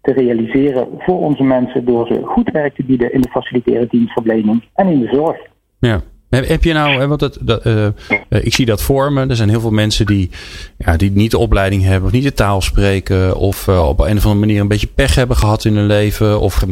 [0.00, 4.64] te realiseren voor onze mensen door ze goed werk te bieden in de facilitaire dienstverlening
[4.74, 5.36] en in de zorg.
[5.78, 6.00] Ja.
[6.28, 7.86] Heb je nou, want dat, uh,
[8.28, 9.26] ik zie dat voor me.
[9.26, 10.30] Er zijn heel veel mensen die,
[10.78, 14.16] ja, die niet de opleiding hebben, of niet de taal spreken, of uh, op een
[14.16, 16.64] of andere manier een beetje pech hebben gehad in hun leven, of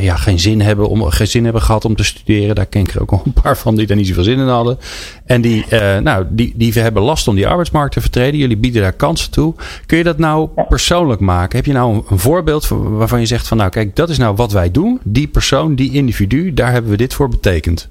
[0.00, 2.54] ja, geen, zin hebben om, geen zin hebben gehad om te studeren.
[2.54, 4.46] Daar ken ik er ook al een paar van die daar niet zoveel zin in
[4.46, 4.78] hadden.
[5.26, 5.64] En die,
[6.02, 8.40] nou, die, die hebben last om die arbeidsmarkt te vertreden.
[8.40, 9.54] Jullie bieden daar kansen toe.
[9.86, 11.56] Kun je dat nou persoonlijk maken?
[11.56, 14.52] Heb je nou een voorbeeld waarvan je zegt van, nou, kijk, dat is nou wat
[14.52, 15.00] wij doen.
[15.04, 17.90] Die persoon, die individu, daar hebben we dit voor betekend.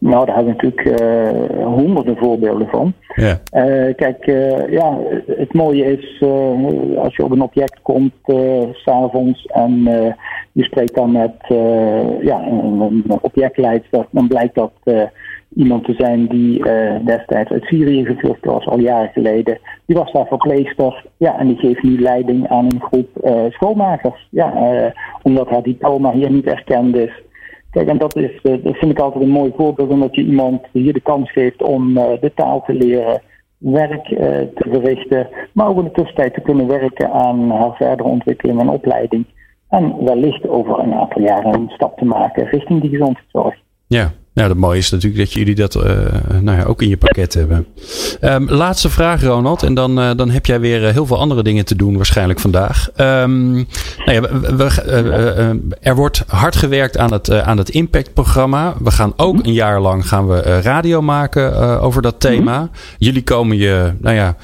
[0.00, 2.92] Nou, daar hebben we natuurlijk uh, honderden voorbeelden van.
[3.14, 3.40] Ja.
[3.54, 6.22] Uh, kijk, uh, ja, het mooie is
[6.96, 8.12] als je op een object komt
[8.72, 9.82] s'avonds en
[10.52, 11.34] je spreekt dan met
[12.20, 14.72] ja, een, een objectleider, dan blijkt dat
[15.56, 16.62] iemand te zijn die
[17.04, 19.58] destijds uit Syrië gevlucht was, al jaren geleden.
[19.86, 23.08] Die was daar verpleegster, ja, en die geeft nu leiding aan een groep
[23.50, 24.28] schoonmakers.
[24.30, 24.52] Ja,
[25.22, 27.22] omdat haar diploma hier niet erkend is.
[27.70, 30.66] Kijk, en dat, is, eh, dat vind ik altijd een mooi voorbeeld, omdat je iemand
[30.72, 33.22] hier de kans geeft om uh, de taal te leren,
[33.58, 38.08] werk uh, te verrichten, maar ook in de tussentijd te kunnen werken aan haar verdere
[38.08, 39.24] ontwikkeling en opleiding.
[39.68, 43.54] En wellicht over een aantal jaren een stap te maken richting die gezondheidszorg.
[43.86, 45.82] Ja, nou, het mooie is natuurlijk dat jullie dat uh,
[46.40, 47.66] nou ja, ook in je pakket hebben.
[48.20, 49.62] Um, laatste vraag, Ronald.
[49.62, 52.88] En dan, uh, dan heb jij weer heel veel andere dingen te doen waarschijnlijk vandaag.
[52.96, 53.66] Um, nou
[54.12, 58.74] ja, we, we, uh, er wordt hard gewerkt aan het, aan het Impact-programma.
[58.82, 62.70] We gaan ook een jaar lang gaan we radio maken over dat thema.
[62.98, 64.36] Jullie komen je, nou ja,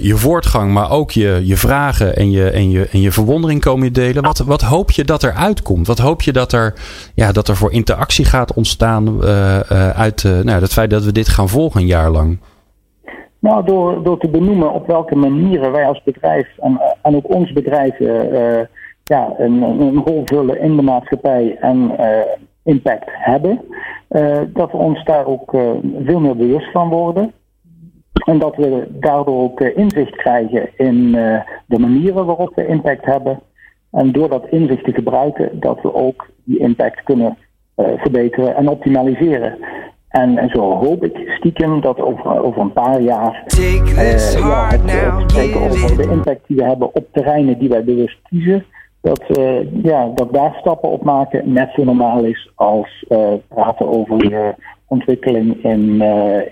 [0.00, 3.84] je voortgang, maar ook je, je vragen en je, en, je, en je verwondering komen
[3.84, 4.22] je delen.
[4.22, 5.86] Wat, wat hoop je dat er uitkomt?
[5.86, 6.74] Wat hoop je dat er,
[7.14, 9.19] ja, dat er voor interactie gaat ontstaan?
[9.22, 12.38] Uh, uit uh, nou, het feit dat we dit gaan volgen een jaar lang?
[13.38, 17.52] Nou, door, door te benoemen op welke manieren wij als bedrijf en, en ook ons
[17.52, 17.98] bedrijf
[19.04, 21.90] ja, een, een, rol vullen in de maatschappij en
[22.64, 23.60] impact hebben,
[24.52, 25.50] dat we ons daar ook
[26.04, 27.32] veel meer bewust van worden.
[28.26, 31.12] En dat we daardoor ook inzicht krijgen in
[31.66, 33.40] de manieren waarop we impact hebben.
[33.90, 37.36] En door dat inzicht te gebruiken, dat we ook die impact kunnen
[37.98, 39.58] verbeteren en optimaliseren.
[40.10, 43.88] En, en zo hoop ik stiekem dat over, over een paar jaar uh,
[44.32, 48.64] ja, het spreken over de impact die we hebben op terreinen die wij bewust kiezen,
[49.00, 53.04] dat, uh, ja, dat daar stappen op maken net zo normaal is als
[53.48, 54.54] praten over je
[54.86, 56.00] ontwikkeling in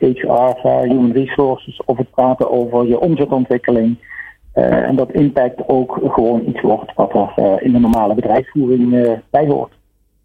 [0.00, 3.96] HR, human resources, of het praten over je omzetontwikkeling.
[4.52, 9.77] en dat impact ook gewoon iets wordt wat er in de normale bedrijfsvoering bij hoort.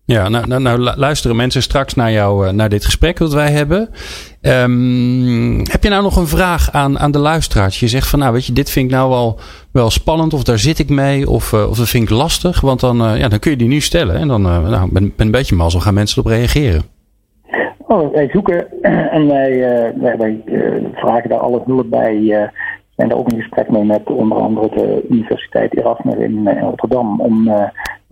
[0.05, 3.51] Ja, nou, nou, nou, luisteren mensen straks naar jou, eh, naar dit gesprek dat wij
[3.51, 3.89] hebben.
[4.41, 7.79] Um, heb je nou nog een vraag aan, aan de luisteraars?
[7.79, 9.39] Je zegt van, nou weet je, dit vind ik nou wel,
[9.71, 12.61] wel spannend, of daar zit ik mee, of, uh, of dat vind ik lastig.
[12.61, 14.15] Want dan, uh, ja, dan kun je die nu stellen.
[14.15, 16.81] En dan nou, ben, ben een beetje mazzel, gaan mensen erop reageren.
[17.87, 18.81] Oh, wij zoeken
[19.17, 19.59] en wij,
[20.17, 20.41] wij,
[20.93, 22.49] vragen daar alle hulp bij
[22.95, 27.21] zijn daar ook in gesprek mee met onder andere de Universiteit Erasmus in, in Rotterdam.
[27.21, 27.49] Om,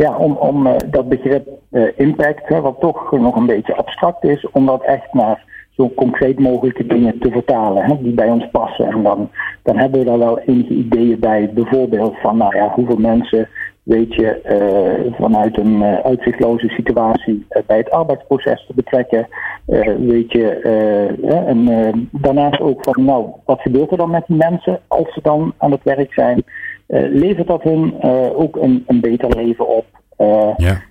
[0.02, 4.24] ja, om, om uh, dat begrip uh, impact, hè, wat toch nog een beetje abstract
[4.24, 8.50] is, om dat echt naar zo concreet mogelijke dingen te vertalen hè, die bij ons
[8.52, 8.86] passen.
[8.86, 9.30] En dan,
[9.64, 11.50] dan hebben we daar wel enige ideeën bij.
[11.54, 13.50] Bijvoorbeeld van nou ja, hoeveel mensen
[13.84, 19.28] weet je uh, vanuit een uitzichtloze situatie bij het arbeidsproces te betrekken.
[19.98, 20.48] weet je,
[21.46, 25.54] en daarnaast ook van, nou, wat gebeurt er dan met die mensen als ze dan
[25.58, 26.44] aan het werk zijn?
[27.12, 28.02] Levert dat hun
[28.36, 29.86] ook een, een beter leven op?
[30.58, 30.82] ja.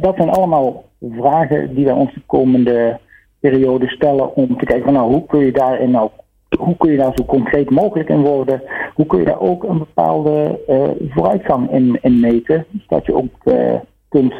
[0.00, 2.98] dat zijn allemaal vragen die wij ons de komende
[3.40, 6.10] periode stellen om te kijken van, nou, hoe kun je daarin nou
[6.56, 8.62] hoe kun je daar zo concreet mogelijk in worden?
[8.94, 12.64] Hoe kun je daar ook een bepaalde uh, vooruitgang in, in meten?
[12.80, 13.74] Zodat je ook uh,
[14.08, 14.34] kunt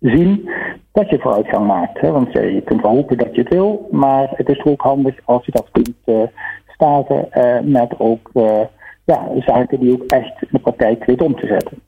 [0.00, 0.50] zien
[0.92, 2.00] dat je vooruitgang maakt.
[2.00, 2.10] Hè?
[2.10, 5.46] Want je kunt wel hopen dat je het wil, maar het is ook handig als
[5.46, 6.30] je dat kunt
[6.66, 7.28] staven
[7.70, 8.30] met ook
[9.08, 11.78] ja, zaken die ook echt in de praktijk weet om te zetten.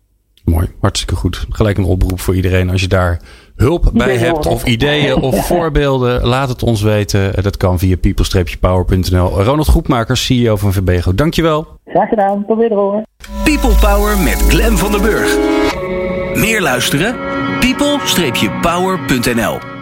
[0.45, 1.47] Mooi, hartstikke goed.
[1.49, 2.71] Gelijk een oproep voor iedereen.
[2.71, 3.21] Als je daar
[3.57, 7.43] hulp bij hebt of ideeën of voorbeelden, laat het ons weten.
[7.43, 9.43] Dat kan via people-power.nl.
[9.43, 11.15] Ronald Groepmaker, CEO van Verbego.
[11.15, 11.67] Dankjewel.
[11.87, 13.07] Graag gedaan, tot weer horen.
[13.45, 15.37] People Power met Glen van den Burg.
[16.35, 17.15] Meer luisteren?
[17.61, 19.80] people-power.nl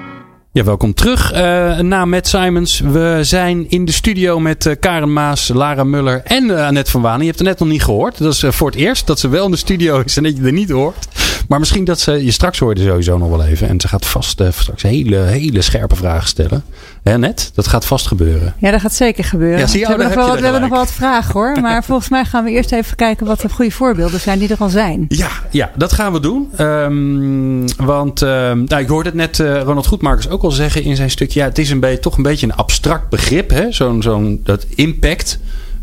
[0.53, 2.81] ja, welkom terug uh, na Matt Simons.
[2.81, 7.03] We zijn in de studio met uh, Karen Maas, Lara Muller en uh, Annette van
[7.03, 7.21] Wanen.
[7.21, 8.19] Je hebt het net nog niet gehoord.
[8.19, 10.43] Dat is voor het eerst dat ze wel in de studio is en dat je
[10.43, 11.09] er niet hoort.
[11.49, 13.69] Maar misschien dat ze je straks hoorde sowieso nog wel even.
[13.69, 16.65] En ze gaat vast uh, straks hele, hele scherpe vragen stellen.
[17.03, 17.51] Hè, net?
[17.55, 18.55] Dat gaat vast gebeuren.
[18.59, 19.59] Ja, dat gaat zeker gebeuren.
[19.59, 21.57] Ja, zie je, we, oh, hebben nog wel, we hebben nog wel wat vragen hoor.
[21.69, 24.57] Maar volgens mij gaan we eerst even kijken wat de goede voorbeelden zijn die er
[24.59, 25.05] al zijn.
[25.09, 26.49] Ja, ja dat gaan we doen.
[26.57, 30.97] Ehm, want ehm, nou, ik hoorde het net uh, Ronald Goedmakers ook al zeggen in
[30.97, 31.41] zijn stukje.
[31.41, 33.67] Ja, het is een beetje, toch een beetje een abstract begrip.
[33.71, 35.39] Zo'n zo'n dat impact.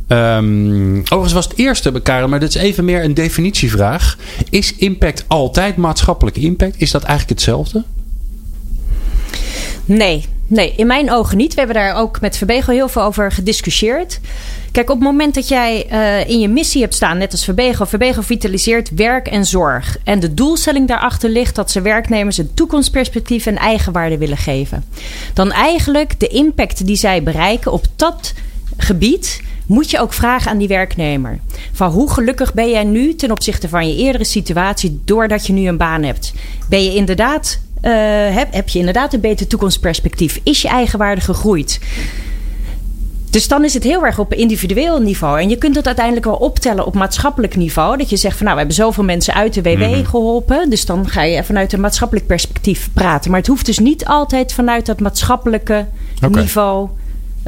[0.07, 4.17] Um, overigens was het eerste bekaren, maar dat is even meer een definitievraag.
[4.49, 6.75] Is impact altijd maatschappelijke impact?
[6.77, 7.83] Is dat eigenlijk hetzelfde?
[9.85, 11.53] Nee, nee, in mijn ogen niet.
[11.53, 14.19] We hebben daar ook met Verbego heel veel over gediscussieerd.
[14.71, 17.85] Kijk, op het moment dat jij uh, in je missie hebt staan, net als Verbego,
[17.85, 19.97] Verbego vitaliseert werk en zorg.
[20.03, 24.83] En de doelstelling daarachter ligt dat ze werknemers een toekomstperspectief en eigenwaarde willen geven.
[25.33, 28.33] Dan eigenlijk de impact die zij bereiken op dat
[28.77, 31.39] gebied moet je ook vragen aan die werknemer.
[31.71, 35.67] Van hoe gelukkig ben jij nu ten opzichte van je eerdere situatie doordat je nu
[35.67, 36.33] een baan hebt?
[36.69, 37.91] Ben je inderdaad, uh,
[38.35, 40.39] heb, heb je inderdaad een beter toekomstperspectief?
[40.43, 41.79] Is je eigenwaarde gegroeid?
[43.29, 45.41] Dus dan is het heel erg op individueel niveau.
[45.41, 47.97] En je kunt het uiteindelijk wel optellen op maatschappelijk niveau.
[47.97, 50.05] Dat je zegt van nou, we hebben zoveel mensen uit de WW mm-hmm.
[50.05, 50.69] geholpen.
[50.69, 53.31] Dus dan ga je vanuit een maatschappelijk perspectief praten.
[53.31, 55.85] Maar het hoeft dus niet altijd vanuit dat maatschappelijke
[56.21, 56.41] okay.
[56.41, 56.89] niveau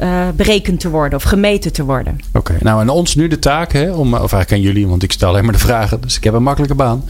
[0.00, 2.18] uh, berekend te worden of gemeten te worden.
[2.32, 5.12] Oké, nou en ons nu de taak, hè, om, of eigenlijk aan jullie, want ik
[5.12, 7.04] stel alleen maar de vragen, dus ik heb een makkelijke baan,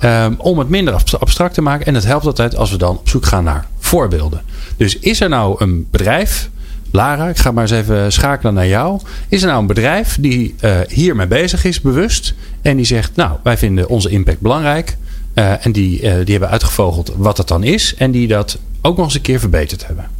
[0.00, 1.86] um, om het minder abstract te maken.
[1.86, 4.42] En het helpt altijd als we dan op zoek gaan naar voorbeelden.
[4.76, 6.50] Dus is er nou een bedrijf,
[6.90, 9.00] Lara, ik ga maar eens even schakelen naar jou.
[9.28, 13.38] Is er nou een bedrijf die uh, hiermee bezig is, bewust, en die zegt, nou,
[13.42, 14.96] wij vinden onze impact belangrijk.
[15.34, 17.94] Uh, en die, die hebben uitgevogeld wat het dan is.
[17.98, 20.19] En die dat ook nog eens een keer verbeterd hebben.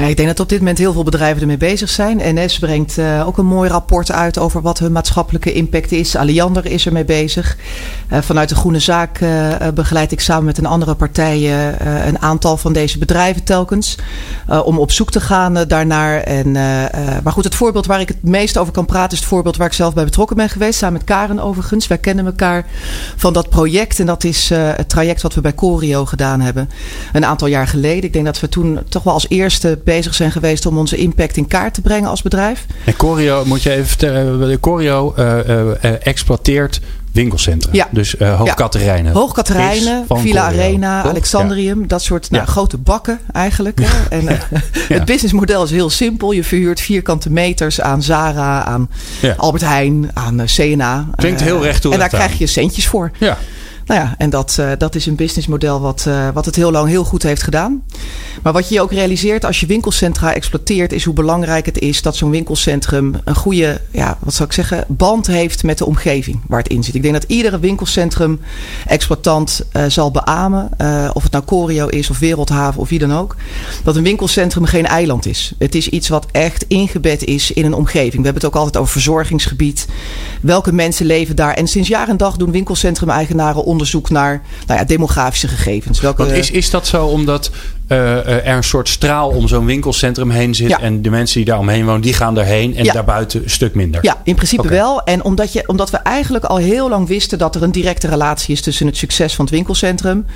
[0.00, 2.20] Nou, ik denk dat op dit moment heel veel bedrijven ermee bezig zijn.
[2.34, 6.16] NS brengt uh, ook een mooi rapport uit over wat hun maatschappelijke impact is.
[6.16, 7.56] Alliander is ermee bezig.
[8.12, 11.38] Uh, vanuit de Groene Zaak uh, begeleid ik samen met een andere partij
[12.06, 13.96] een aantal van deze bedrijven telkens.
[14.64, 16.24] om op zoek te gaan daarnaar.
[17.22, 19.66] Maar goed, het voorbeeld waar ik het meest over kan praten is het voorbeeld waar
[19.66, 20.78] ik zelf bij betrokken ben geweest.
[20.78, 21.86] Samen met Karen overigens.
[21.86, 22.66] Wij kennen elkaar
[23.16, 24.00] van dat project.
[24.00, 26.70] En dat is het traject wat we bij Corio gedaan hebben.
[27.12, 28.04] Een aantal jaar geleden.
[28.04, 31.36] Ik denk dat we toen toch wel als eerste bezig zijn geweest om onze impact
[31.36, 32.66] in kaart te brengen als bedrijf.
[32.84, 36.80] En Corio, moet je even vertellen, Corio uh, uh, exploiteert
[37.12, 37.70] winkelcentra.
[37.72, 37.88] Ja.
[37.90, 39.12] Dus uh, Hoogkaterijnen.
[39.12, 39.18] Ja.
[39.18, 40.40] Hoogkaterijnen, Villa Corio.
[40.40, 41.10] Arena, Toch?
[41.10, 41.80] Alexandrium.
[41.80, 41.86] Ja.
[41.86, 43.80] Dat soort nou, grote bakken eigenlijk.
[44.10, 44.32] En uh,
[44.88, 46.32] het businessmodel is heel simpel.
[46.32, 48.90] Je verhuurt vierkante meters aan Zara, aan
[49.36, 51.08] Albert Heijn, aan CNA.
[51.14, 51.92] Klinkt heel recht toe.
[51.92, 53.10] En daar krijg je centjes voor.
[53.18, 53.38] Ja.
[53.90, 56.88] Nou ja, en dat, uh, dat is een businessmodel wat, uh, wat het heel lang
[56.88, 57.82] heel goed heeft gedaan.
[58.42, 62.16] Maar wat je ook realiseert als je winkelcentra exploiteert, is hoe belangrijk het is dat
[62.16, 66.58] zo'n winkelcentrum een goede, ja, wat zou ik zeggen, band heeft met de omgeving waar
[66.58, 66.94] het in zit.
[66.94, 68.40] Ik denk dat iedere winkelcentrum
[68.86, 70.70] exploitant uh, zal beamen,
[71.12, 73.36] of het nou Corio is of Wereldhaven of wie dan ook,
[73.84, 75.52] dat een winkelcentrum geen eiland is.
[75.58, 78.16] Het is iets wat echt ingebed is in een omgeving.
[78.16, 79.86] We hebben het ook altijd over verzorgingsgebied.
[80.40, 81.54] Welke mensen leven daar?
[81.54, 83.78] En sinds jaar en dag doen winkelcentrum-eigenaren onderzoek
[84.10, 86.00] naar nou ja, demografische gegevens.
[86.00, 87.50] Welke, Want is, is dat zo omdat
[87.90, 90.68] er een soort straal om zo'n winkelcentrum heen zit.
[90.68, 90.80] Ja.
[90.80, 92.76] En de mensen die daar omheen wonen, die gaan daarheen.
[92.76, 92.92] En ja.
[92.92, 94.00] daarbuiten een stuk minder.
[94.02, 94.76] Ja, in principe okay.
[94.76, 95.02] wel.
[95.02, 98.54] En omdat, je, omdat we eigenlijk al heel lang wisten dat er een directe relatie
[98.54, 100.26] is tussen het succes van het winkelcentrum.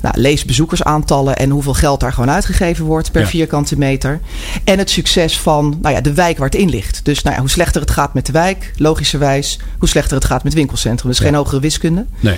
[0.00, 3.26] Nou, lees bezoekersaantallen en hoeveel geld daar gewoon uitgegeven wordt per ja.
[3.26, 4.20] vierkante meter.
[4.64, 7.00] En het succes van nou ja, de wijk waar het in ligt.
[7.02, 10.42] Dus nou ja, hoe slechter het gaat met de wijk, logischerwijs, hoe slechter het gaat
[10.42, 11.10] met het winkelcentrum.
[11.10, 11.24] Dus ja.
[11.24, 12.06] geen hogere wiskunde.
[12.20, 12.36] Nee.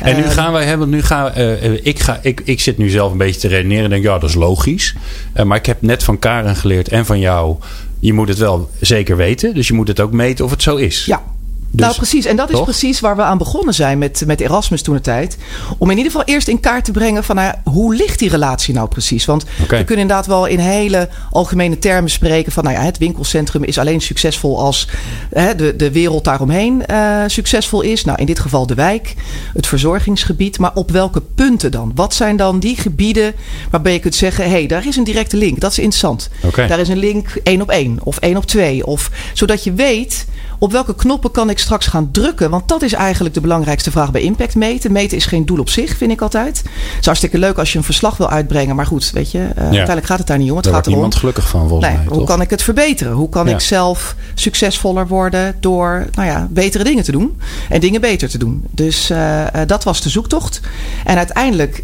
[0.00, 3.12] En nu gaan wij hebben, nu gaan, uh, ik, ga, ik, ik zit nu zelf
[3.12, 4.94] een beetje te redeneren en denk, ja, dat is logisch.
[5.36, 7.56] Uh, maar ik heb net van Karen geleerd en van jou,
[8.00, 9.54] je moet het wel zeker weten.
[9.54, 11.04] Dus je moet het ook meten of het zo is.
[11.04, 11.22] Ja,
[11.70, 12.24] dus, nou, precies.
[12.24, 15.36] En dat is precies waar we aan begonnen zijn met, met Erasmus toen de tijd.
[15.78, 18.74] Om in ieder geval eerst in kaart te brengen van nou, hoe ligt die relatie
[18.74, 19.24] nou precies?
[19.24, 19.78] Want okay.
[19.78, 23.78] we kunnen inderdaad wel in hele algemene termen spreken van nou ja, het winkelcentrum is
[23.78, 24.88] alleen succesvol als
[25.30, 28.04] hè, de, de wereld daaromheen uh, succesvol is.
[28.04, 29.14] Nou, in dit geval de wijk,
[29.54, 30.58] het verzorgingsgebied.
[30.58, 31.92] Maar op welke punten dan?
[31.94, 33.34] Wat zijn dan die gebieden
[33.70, 35.60] waarbij je kunt zeggen: hé, hey, daar is een directe link.
[35.60, 36.28] Dat is interessant.
[36.42, 36.66] Okay.
[36.66, 38.86] Daar is een link één op één of één op twee.
[38.86, 40.26] Of zodat je weet
[40.58, 42.50] op welke knoppen kan ik straks gaan drukken?
[42.50, 44.92] Want dat is eigenlijk de belangrijkste vraag bij impact meten.
[44.92, 46.58] Meten is geen doel op zich, vind ik altijd.
[46.58, 48.76] Het is hartstikke leuk als je een verslag wil uitbrengen.
[48.76, 49.62] Maar goed, weet je, uh, ja.
[49.62, 50.56] uiteindelijk gaat het daar niet om.
[50.56, 50.94] Het daar gaat erom.
[50.94, 52.06] niemand gelukkig van, volgens nee, mij.
[52.06, 52.26] Hoe toch?
[52.26, 53.12] kan ik het verbeteren?
[53.12, 53.54] Hoe kan Ja.
[53.54, 57.40] ik zelf succesvoller worden door nou ja, betere dingen te doen?
[57.68, 58.64] En dingen beter te doen.
[58.70, 60.60] Dus uh, uh, dat was de zoektocht.
[61.04, 61.82] En uiteindelijk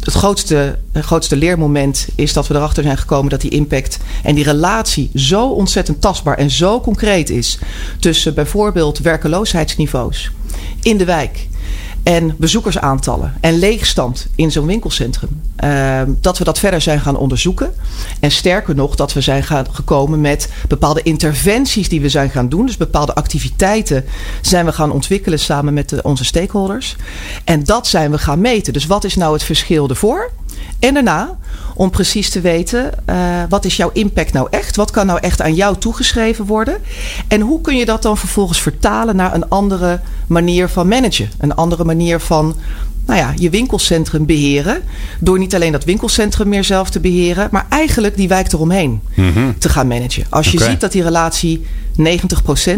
[0.00, 4.34] het grootste, het grootste leermoment is dat we erachter zijn gekomen dat die impact en
[4.34, 7.58] die relatie zo ontzettend tastbaar en zo concreet is
[8.00, 10.30] tussen bijvoorbeeld werkeloosheidsniveaus
[10.82, 11.48] in de wijk
[12.02, 15.40] en bezoekersaantallen en leegstand in zo'n winkelcentrum.
[15.64, 17.74] Uh, dat we dat verder zijn gaan onderzoeken.
[18.20, 22.48] En sterker nog, dat we zijn gaan gekomen met bepaalde interventies die we zijn gaan
[22.48, 22.66] doen.
[22.66, 24.04] Dus bepaalde activiteiten
[24.40, 26.96] zijn we gaan ontwikkelen samen met onze stakeholders.
[27.44, 28.72] En dat zijn we gaan meten.
[28.72, 30.30] Dus wat is nou het verschil ervoor?
[30.78, 31.38] En daarna
[31.74, 34.76] om precies te weten uh, wat is jouw impact nou echt?
[34.76, 36.76] Wat kan nou echt aan jou toegeschreven worden?
[37.28, 41.30] En hoe kun je dat dan vervolgens vertalen naar een andere manier van managen?
[41.38, 42.56] Een andere manier van
[43.06, 44.82] nou ja, je winkelcentrum beheren.
[45.20, 49.32] Door niet alleen dat winkelcentrum meer zelf te beheren, maar eigenlijk die wijk eromheen mm
[49.32, 49.58] -hmm.
[49.58, 50.24] te gaan managen.
[50.28, 50.70] Als je okay.
[50.70, 51.66] ziet dat die relatie
[52.00, 52.02] 90%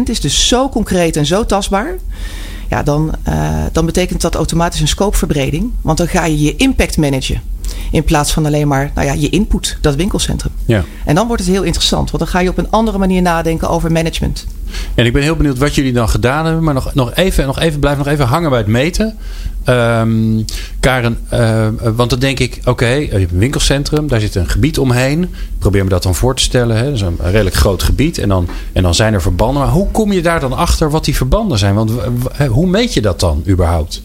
[0.03, 1.95] is, dus zo concreet en zo tastbaar.
[2.69, 5.71] Ja, dan, uh, dan betekent dat automatisch een scopeverbreding.
[5.81, 7.41] Want dan ga je je impact managen.
[7.91, 10.51] In plaats van alleen maar nou ja, je input, dat winkelcentrum.
[10.65, 10.83] Ja.
[11.05, 12.11] En dan wordt het heel interessant.
[12.11, 14.45] Want dan ga je op een andere manier nadenken over management.
[14.95, 16.63] En ik ben heel benieuwd wat jullie dan gedaan hebben.
[16.63, 19.17] Maar nog, nog even, nog even, blijf nog even hangen bij het meten.
[19.65, 20.45] Um,
[20.79, 24.49] Karen, uh, want dan denk ik, oké, okay, je hebt een winkelcentrum, daar zit een
[24.49, 25.29] gebied omheen.
[25.59, 26.77] Probeer me dat dan voor te stellen.
[26.77, 26.83] Hè?
[26.83, 28.17] Dat is een redelijk groot gebied.
[28.17, 29.61] En dan, en dan zijn er verbanden.
[29.61, 31.75] Maar hoe kom je daar dan achter wat die verbanden zijn?
[31.75, 31.91] Want
[32.49, 34.01] hoe meet je dat dan überhaupt?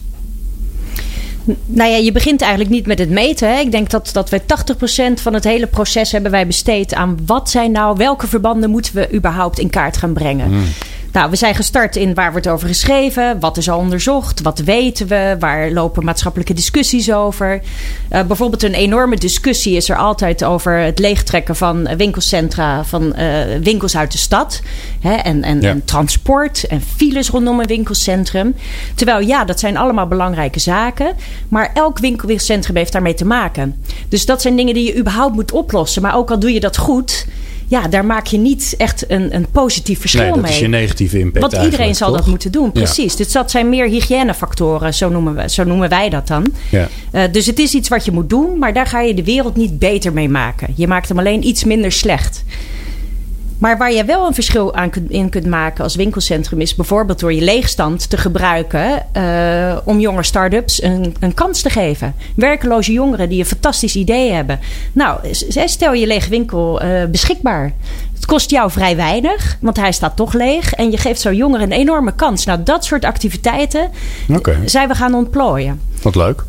[1.65, 3.53] Nou ja, je begint eigenlijk niet met het meten.
[3.53, 3.59] Hè.
[3.59, 7.49] Ik denk dat, dat wij 80% van het hele proces hebben wij besteed aan wat
[7.49, 10.51] zijn nou, welke verbanden moeten we überhaupt in kaart gaan brengen.
[10.51, 10.63] Mm.
[11.17, 15.07] Nou, we zijn gestart in waar wordt over geschreven, wat is al onderzocht, wat weten
[15.07, 17.61] we, waar lopen maatschappelijke discussies over.
[18.11, 23.39] Uh, bijvoorbeeld een enorme discussie is er altijd over het leegtrekken van winkelcentra, van uh,
[23.61, 24.61] winkels uit de stad.
[24.99, 25.69] Hè, en, en, ja.
[25.69, 28.55] en, transport en files rondom een winkelcentrum.
[28.95, 31.15] Terwijl ja, dat zijn allemaal belangrijke zaken,
[31.47, 33.83] maar elk winkelcentrum heeft daarmee te maken.
[34.09, 36.01] Dus dat zijn dingen die je überhaupt moet oplossen.
[36.01, 37.25] Maar ook al doe je dat goed
[37.67, 40.51] ja, daar maak je niet echt een, een positief verschil nee, dat mee.
[40.51, 41.51] is je negatieve impact.
[41.51, 42.17] Want iedereen zal toch?
[42.17, 43.11] dat moeten doen, precies.
[43.11, 43.17] Ja.
[43.17, 46.45] Dus dat zijn meer hygiënefactoren, zo noemen, we, zo noemen wij dat dan.
[46.71, 46.87] Ja.
[47.11, 49.55] Uh, dus het is iets wat je moet doen, maar daar ga je de wereld
[49.55, 50.73] niet beter mee maken.
[50.75, 52.43] Je maakt hem alleen iets minder slecht.
[53.57, 57.19] Maar waar je wel een verschil aan kunt, in kunt maken als winkelcentrum is bijvoorbeeld
[57.19, 62.15] door je leegstand te gebruiken uh, om jonge start-ups een, een, kans te geven.
[62.35, 64.59] Werkeloze jongeren die een fantastisch idee hebben.
[64.91, 65.19] Nou,
[65.65, 67.73] stel je lege winkel uh, beschikbaar.
[68.13, 70.73] Het kost jou vrij weinig, want hij staat toch leeg.
[70.73, 72.45] En je geeft zo'n jongeren een enorme kans.
[72.45, 73.89] Nou, dat soort activiteiten
[74.29, 74.57] okay.
[74.65, 75.81] zijn we gaan ontplooien.
[76.01, 76.43] Wat leuk.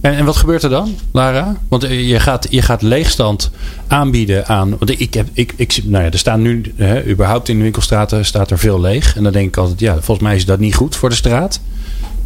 [0.00, 1.56] En, en, wat gebeurt er dan, Lara?
[1.68, 3.50] Want je gaat, je gaat leegstand
[3.86, 4.76] aanbieden aan.
[4.78, 8.24] Want ik heb, ik, ik, nou ja, er staan nu, hè, überhaupt in de winkelstraten
[8.24, 9.16] staat er veel leeg.
[9.16, 11.60] En dan denk ik altijd, ja, volgens mij is dat niet goed voor de straat.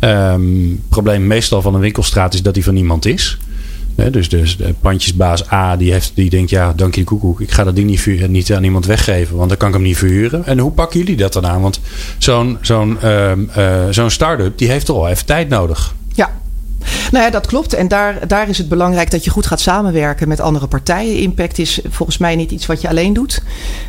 [0.00, 3.38] Um, probleem meestal van een winkelstraat is dat die van niemand is.
[4.10, 7.40] Dus, dus de pandjesbaas A die, heeft, die denkt, ja, dank je koekoek.
[7.40, 9.96] Ik ga dat ding niet, niet aan iemand weggeven, want dan kan ik hem niet
[9.96, 10.46] verhuren.
[10.46, 11.60] En hoe pakken jullie dat dan aan?
[11.60, 11.80] Want
[12.18, 15.94] zo'n zo'n uh, uh, zo'n start-up die heeft toch wel even tijd nodig.
[16.14, 16.30] Ja,
[17.10, 17.74] nou ja, dat klopt.
[17.74, 21.16] En daar, daar is het belangrijk dat je goed gaat samenwerken met andere partijen.
[21.16, 23.42] Impact is volgens mij niet iets wat je alleen doet.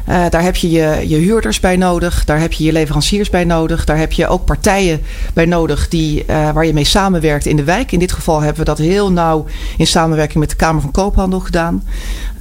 [0.09, 2.25] Uh, daar heb je, je je huurders bij nodig.
[2.25, 3.85] Daar heb je je leveranciers bij nodig.
[3.85, 5.01] Daar heb je ook partijen
[5.33, 7.91] bij nodig die, uh, waar je mee samenwerkt in de wijk.
[7.91, 9.45] In dit geval hebben we dat heel nauw
[9.77, 11.83] in samenwerking met de Kamer van Koophandel gedaan.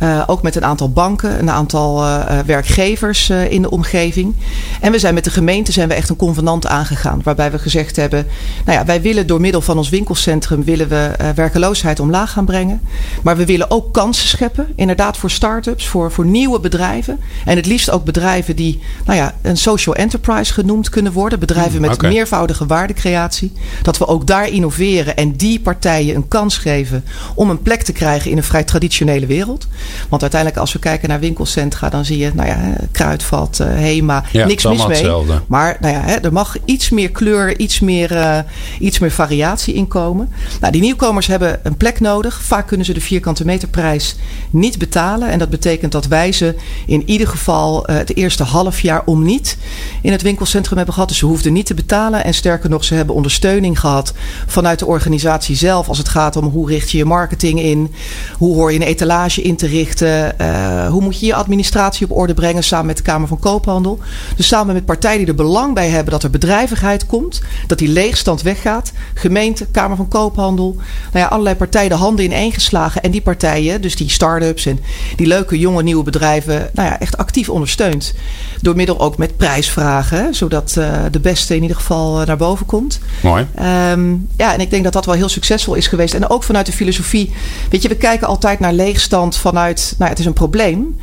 [0.02, 2.04] Uh, ook met een aantal banken, een aantal
[2.46, 4.34] werkgevers in de omgeving.
[4.80, 7.20] En we zijn met de gemeente zijn we echt een convenant aangegaan.
[7.24, 8.26] Waarbij we gezegd hebben,
[8.64, 12.44] nou ja, wij willen door middel van ons winkelcentrum willen we uh, werkeloosheid omlaag gaan
[12.44, 12.80] brengen.
[13.22, 14.66] Maar we willen ook kansen scheppen.
[14.76, 17.20] Inderdaad voor start-ups, voor, voor nieuwe bedrijven.
[17.44, 21.38] En het liefst ook bedrijven die nou ja, een social enterprise genoemd kunnen worden.
[21.38, 22.10] Bedrijven met okay.
[22.10, 23.52] meervoudige waardecreatie.
[23.82, 27.92] Dat we ook daar innoveren en die partijen een kans geven om een plek te
[27.92, 29.66] krijgen in een vrij traditionele wereld.
[30.08, 34.24] Want uiteindelijk als we kijken naar winkelcentra, dan zie je nou ja, Kruidvat, uh, Hema,
[34.32, 34.96] ja, niks mis mee.
[34.96, 35.40] Hetzelfde.
[35.46, 38.38] Maar nou ja, hè, er mag iets meer kleur, iets meer, uh,
[38.78, 40.31] iets meer variatie in komen.
[40.60, 42.42] Nou, die nieuwkomers hebben een plek nodig.
[42.42, 44.16] Vaak kunnen ze de vierkante meterprijs
[44.50, 45.28] niet betalen.
[45.28, 46.54] En dat betekent dat wij ze
[46.86, 49.56] in ieder geval uh, het eerste half jaar om niet
[50.02, 51.08] in het winkelcentrum hebben gehad.
[51.08, 52.24] Dus ze hoefden niet te betalen.
[52.24, 54.12] En sterker nog, ze hebben ondersteuning gehad
[54.46, 55.88] vanuit de organisatie zelf.
[55.88, 57.94] Als het gaat om hoe richt je je marketing in.
[58.38, 60.34] Hoe hoor je een etalage in te richten.
[60.40, 63.98] Uh, hoe moet je je administratie op orde brengen samen met de Kamer van Koophandel.
[64.36, 67.42] Dus samen met partijen die er belang bij hebben dat er bedrijvigheid komt.
[67.66, 68.92] Dat die leegstand weggaat.
[69.14, 70.21] Gemeente, Kamer van Koophandel.
[70.30, 70.74] Nou
[71.12, 73.02] ja, allerlei partijen de handen in één geslagen.
[73.02, 74.80] En die partijen, dus die start-ups en
[75.16, 78.14] die leuke jonge nieuwe bedrijven, nou ja, echt actief ondersteund.
[78.60, 82.66] Door middel ook met prijsvragen, zodat uh, de beste in ieder geval uh, naar boven
[82.66, 83.00] komt.
[83.22, 83.46] Mooi.
[83.90, 86.14] Um, ja, en ik denk dat dat wel heel succesvol is geweest.
[86.14, 87.32] En ook vanuit de filosofie.
[87.70, 90.96] Weet je, we kijken altijd naar leegstand vanuit, nou, het is een probleem.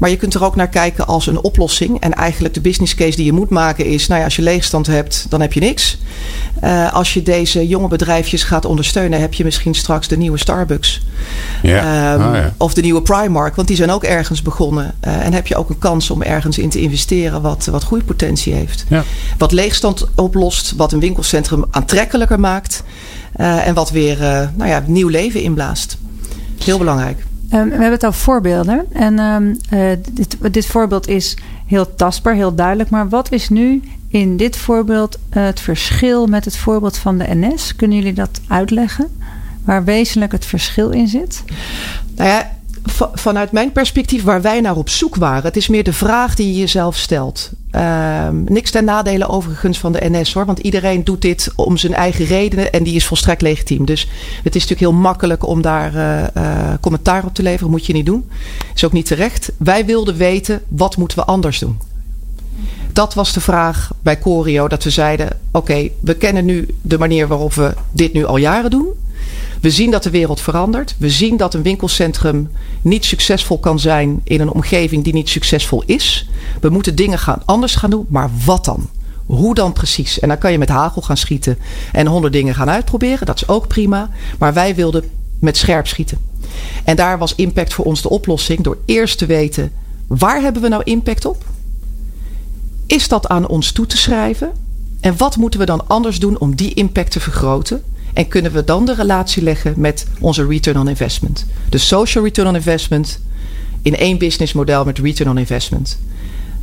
[0.00, 2.00] Maar je kunt er ook naar kijken als een oplossing.
[2.00, 4.86] En eigenlijk de business case die je moet maken is: nou ja, als je leegstand
[4.86, 5.98] hebt, dan heb je niks.
[6.64, 11.00] Uh, als je deze jonge bedrijfjes gaat ondersteunen, heb je misschien straks de nieuwe Starbucks.
[11.62, 12.14] Ja.
[12.14, 12.54] Um, Ah, ja.
[12.56, 14.94] Of de nieuwe Primark, want die zijn ook ergens begonnen.
[15.04, 18.54] Uh, en heb je ook een kans om ergens in te investeren wat, wat groeipotentie
[18.54, 18.84] heeft.
[18.88, 19.04] Ja.
[19.38, 22.82] Wat leegstand oplost, wat een winkelcentrum aantrekkelijker maakt.
[23.36, 24.18] Uh, en wat weer
[24.54, 25.96] nou ja, nieuw leven inblaast.
[26.64, 27.28] Heel belangrijk.
[27.54, 28.92] Um, we hebben het over voorbeelden.
[28.92, 31.36] En um, uh, dit, dit, voorbeeld is
[31.66, 32.90] heel tastbaar, heel duidelijk.
[32.90, 37.24] Maar wat is nu in dit voorbeeld uh, het verschil met het voorbeeld van de
[37.28, 37.76] NS?
[37.76, 39.08] Kunnen jullie dat uitleggen?
[39.64, 41.44] Waar wezenlijk het verschil in zit?
[42.16, 42.50] Nou ja,
[43.12, 46.52] vanuit mijn perspectief, waar wij naar op zoek waren, het is meer de vraag die
[46.52, 47.50] je jezelf stelt.
[47.74, 51.94] Uh, niks ten nadele overigens van de NS hoor, want iedereen doet dit om zijn
[51.94, 53.84] eigen redenen en die is volstrekt legitiem.
[53.84, 54.00] Dus
[54.42, 57.92] het is natuurlijk heel makkelijk om daar uh, uh, commentaar op te leveren, moet je
[57.92, 58.30] niet doen.
[58.74, 59.52] Is ook niet terecht.
[59.56, 61.78] Wij wilden weten, wat moeten we anders doen?
[62.92, 67.28] Dat was de vraag bij Corio, dat we zeiden: oké, we kennen nu de manier
[67.28, 68.86] waarop we dit nu al jaren doen.
[69.60, 70.94] We zien dat de wereld verandert.
[70.98, 72.50] We zien dat een winkelcentrum
[72.82, 76.28] niet succesvol kan zijn in een omgeving die niet succesvol is.
[76.60, 78.88] We moeten dingen gaan, anders gaan doen, maar wat dan?
[79.26, 80.18] Hoe dan precies?
[80.18, 81.58] En dan kan je met hagel gaan schieten
[81.92, 83.26] en honderd dingen gaan uitproberen.
[83.26, 84.10] Dat is ook prima.
[84.38, 85.04] Maar wij wilden
[85.38, 86.18] met scherp schieten.
[86.84, 89.72] En daar was impact voor ons de oplossing door eerst te weten
[90.18, 91.44] waar hebben we nou impact op?
[92.86, 94.52] Is dat aan ons toe te schrijven?
[95.00, 97.82] En wat moeten we dan anders doen om die impact te vergroten?
[98.12, 101.46] En kunnen we dan de relatie leggen met onze return on investment?
[101.68, 103.20] De social return on investment
[103.82, 105.98] in één businessmodel met return on investment.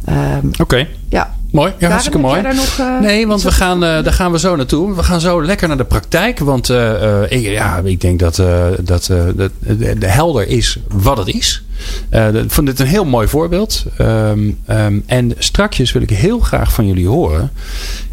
[0.10, 0.62] Um, Oké.
[0.62, 0.90] Okay.
[1.10, 1.37] Ja.
[1.52, 2.42] Mooi, ja, hartstikke mooi.
[2.42, 4.96] Nog, uh, nee, want we gaan, uh, daar gaan we zo naartoe.
[4.96, 6.40] We gaan zo lekker naar de praktijk.
[6.40, 8.36] Want uh, ik, ja, ik denk dat,
[8.82, 9.52] dat de,
[9.98, 11.64] de helder is wat het is.
[12.34, 13.86] ik vond dit een heel mooi voorbeeld.
[14.02, 17.52] Um, um, en strakjes wil ik heel graag van jullie horen.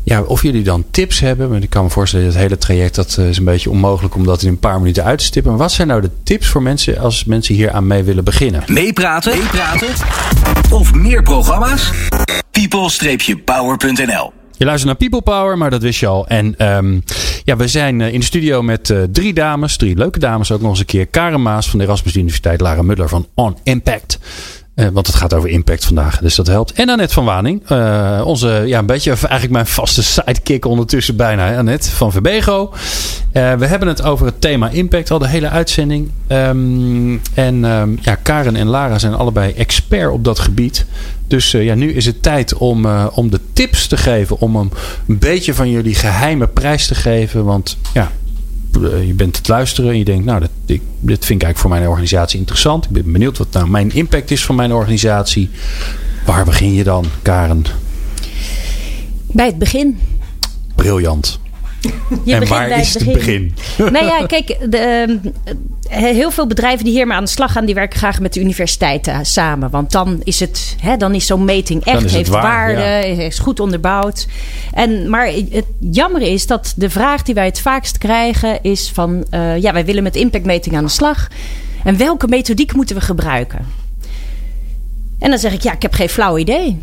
[0.03, 1.51] Ja, of jullie dan tips hebben.
[1.51, 4.43] Want ik kan me voorstellen, dat hele traject dat is een beetje onmogelijk om dat
[4.43, 5.51] in een paar minuten uit te stippen.
[5.51, 8.63] Maar wat zijn nou de tips voor mensen als mensen hier aan mee willen beginnen?
[8.67, 9.89] Meepraten, meepraten
[10.75, 11.91] of meer programma's?
[12.51, 16.27] people-power.nl je luistert naar People Power, maar dat wist je al.
[16.27, 17.03] En um,
[17.45, 20.71] ja, we zijn in de studio met uh, drie dames, drie leuke dames ook nog
[20.71, 21.07] eens een keer.
[21.07, 24.19] Karen Maas van de Erasmus Universiteit, Lara Muller van On Impact.
[24.75, 26.73] Uh, want het gaat over impact vandaag, dus dat helpt.
[26.73, 31.57] En Annette van Waning, uh, onze, ja, een beetje eigenlijk mijn vaste sidekick ondertussen bijna.
[31.57, 32.73] Annette van Verbego.
[33.33, 36.11] Uh, we hebben het over het thema impact al de hele uitzending.
[36.29, 40.87] Um, en um, ja, Karen en Lara zijn allebei expert op dat gebied.
[41.27, 44.41] Dus ja, nu is het tijd om, om de tips te geven.
[44.41, 44.71] Om een
[45.07, 47.45] beetje van jullie geheime prijs te geven.
[47.45, 48.11] Want ja,
[48.83, 51.71] je bent het luisteren en je denkt, nou, dat, ik, dit vind ik eigenlijk voor
[51.71, 52.85] mijn organisatie interessant.
[52.85, 55.51] Ik ben benieuwd wat nou mijn impact is van mijn organisatie.
[56.27, 57.65] Waar begin je dan, Karen?
[59.27, 59.99] Bij het begin.
[60.75, 61.39] Briljant.
[62.25, 63.53] Je en waar is het begin?
[63.77, 63.93] begin?
[63.93, 67.75] nou ja, kijk, de, uh, heel veel bedrijven die hiermee aan de slag gaan, die
[67.75, 69.71] werken graag met de universiteiten samen.
[69.71, 73.23] Want dan is het, hè, dan is zo'n meting echt, heeft waar, waarde, ja.
[73.23, 74.27] is goed onderbouwd.
[74.73, 79.27] En, maar het jammer is dat de vraag die wij het vaakst krijgen is van,
[79.31, 81.29] uh, ja, wij willen met impactmeting aan de slag.
[81.85, 83.67] En welke methodiek moeten we gebruiken?
[85.19, 86.79] En dan zeg ik, ja, ik heb geen flauw idee.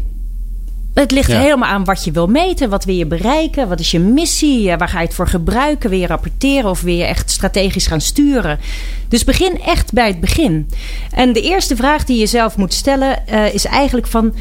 [0.94, 1.39] Het ligt Ja.
[1.39, 2.70] helemaal aan wat je wil meten.
[2.70, 3.68] Wat wil je bereiken?
[3.70, 4.78] Wat is je missie?
[4.78, 5.89] Waar ga je het voor gebruiken?
[5.89, 8.60] Wil je rapporteren of wil je echt strategisch gaan sturen?
[9.08, 10.70] Dus begin echt bij het begin.
[11.12, 14.34] En de eerste vraag die je zelf moet stellen eh, is eigenlijk van...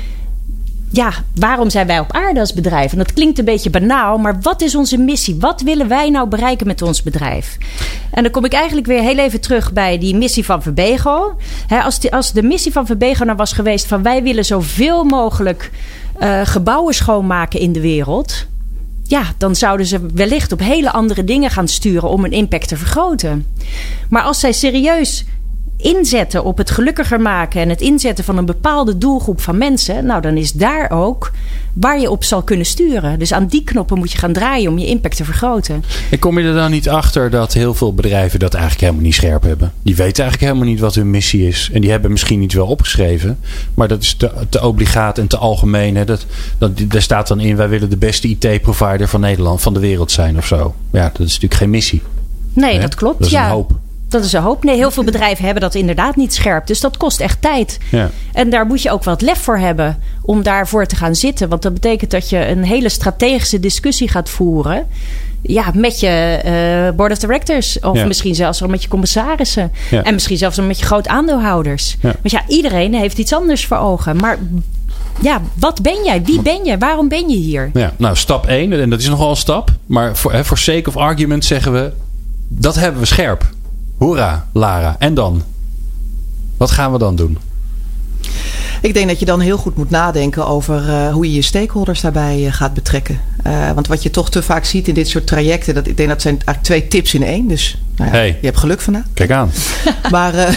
[0.92, 2.92] Ja, waarom zijn wij op aarde als bedrijf?
[2.92, 5.36] En dat klinkt een beetje banaal, maar wat is onze missie?
[5.40, 7.56] Wat willen wij nou bereiken met ons bedrijf?
[8.10, 11.36] En dan kom ik eigenlijk weer heel even terug bij die missie van Verbego.
[11.84, 15.70] Als, die, als de missie van Verbego nou was geweest van wij willen zoveel mogelijk
[16.20, 18.46] uh, gebouwen schoonmaken in de wereld.
[19.02, 22.76] Ja, dan zouden ze wellicht op hele andere dingen gaan sturen om hun impact te
[22.76, 23.46] vergroten.
[24.08, 25.24] Maar als zij serieus
[25.80, 30.20] inzetten op het gelukkiger maken en het inzetten van een bepaalde doelgroep van mensen, nou
[30.20, 31.30] dan is daar ook
[31.72, 33.18] waar je op zal kunnen sturen.
[33.18, 35.84] Dus aan die knoppen moet je gaan draaien om je impact te vergroten.
[36.10, 39.14] En kom je er dan niet achter dat heel veel bedrijven dat eigenlijk helemaal niet
[39.14, 39.72] scherp hebben?
[39.82, 41.70] Die weten eigenlijk helemaal niet wat hun missie is.
[41.72, 43.38] En die hebben misschien niet wel opgeschreven.
[43.74, 45.96] Maar dat is te, te obligaat en te algemeen.
[45.96, 46.04] Hè.
[46.04, 46.26] Dat,
[46.58, 50.10] dat, daar staat dan in, wij willen de beste IT-provider van Nederland, van de wereld
[50.10, 50.74] zijn of zo.
[50.92, 52.02] Ja, dat is natuurlijk geen missie.
[52.52, 52.80] Nee, hè?
[52.80, 53.18] dat klopt.
[53.18, 53.44] Dat is ja.
[53.44, 53.78] een hoop.
[54.10, 54.64] Dat is een hoop.
[54.64, 56.66] Nee, heel veel bedrijven hebben dat inderdaad niet scherp.
[56.66, 57.78] Dus dat kost echt tijd.
[57.90, 58.10] Ja.
[58.32, 61.48] En daar moet je ook wat lef voor hebben om daarvoor te gaan zitten.
[61.48, 64.86] Want dat betekent dat je een hele strategische discussie gaat voeren.
[65.42, 67.80] Ja, met je eh, board of directors.
[67.80, 68.06] Of Ja.
[68.06, 69.72] misschien zelfs wel met je commissarissen.
[69.90, 70.02] Ja.
[70.02, 71.96] En misschien zelfs wel met je groot aandeelhouders.
[72.00, 74.16] Want ja, iedereen heeft iets anders voor ogen.
[74.16, 74.38] Maar
[75.20, 76.22] ja, wat ben jij?
[76.24, 76.78] Wie ben jij?
[76.78, 77.70] Waarom ben je hier?
[77.74, 79.70] Ja, nou, stap 1, en dat is nogal een stap.
[79.86, 81.92] Maar voor, voor sake of argument zeggen we...
[82.48, 83.44] dat hebben we scherp.
[84.00, 84.96] Hoera, Lara.
[84.98, 85.42] En dan?
[86.56, 87.38] Wat gaan we dan doen?
[88.82, 92.00] Ik denk dat je dan heel goed moet nadenken over eh, hoe je je stakeholders
[92.00, 93.20] daarbij eh, gaat betrekken.
[93.42, 96.08] Eh, want wat je toch te vaak ziet in dit soort trajecten, dat, ik denk
[96.08, 97.48] dat zijn eigenlijk twee tips in één.
[97.48, 98.26] Dus nou ja, Hey.
[98.28, 99.04] je hebt geluk vandaag.
[99.14, 99.50] Kijk aan.
[100.10, 100.34] Maar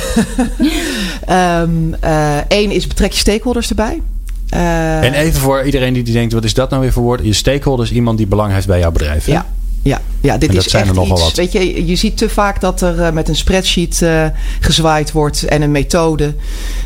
[1.26, 4.02] eh, één is betrek je stakeholders erbij.
[4.50, 6.34] En even voor iedereen die denkt...
[6.34, 7.22] wat is dat nou weer voor woord?
[7.24, 9.26] Je stakeholder is iemand die belang heeft bij jouw bedrijf.
[9.26, 9.32] hè?
[9.32, 9.46] Ja,
[9.84, 11.22] ja, ja dit En is echt nogal iets.
[11.22, 11.36] wat.
[11.36, 14.26] Weet je, je ziet te vaak dat er eh, met een spreadsheet eh,
[14.60, 16.36] gezwaaid wordt en een methode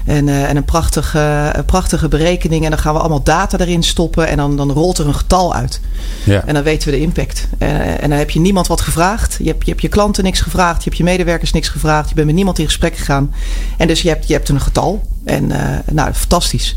[0.05, 2.63] en, eh, en een prachtige, prachtige berekening.
[2.63, 5.53] En dan gaan we allemaal data erin stoppen en dan, dan rolt er een getal
[5.53, 5.79] uit.
[6.23, 6.43] Ja.
[6.45, 7.47] En dan weten we de impact.
[7.57, 9.37] Eh, en dan heb je niemand wat gevraagd.
[9.39, 10.77] Je hebt, je hebt je klanten niks gevraagd.
[10.77, 12.09] Je hebt je medewerkers niks gevraagd.
[12.09, 13.33] Je bent met niemand in gesprek gegaan.
[13.77, 15.01] En dus je hebt, je hebt een getal.
[15.27, 16.75] En eh, nou, fantastisch.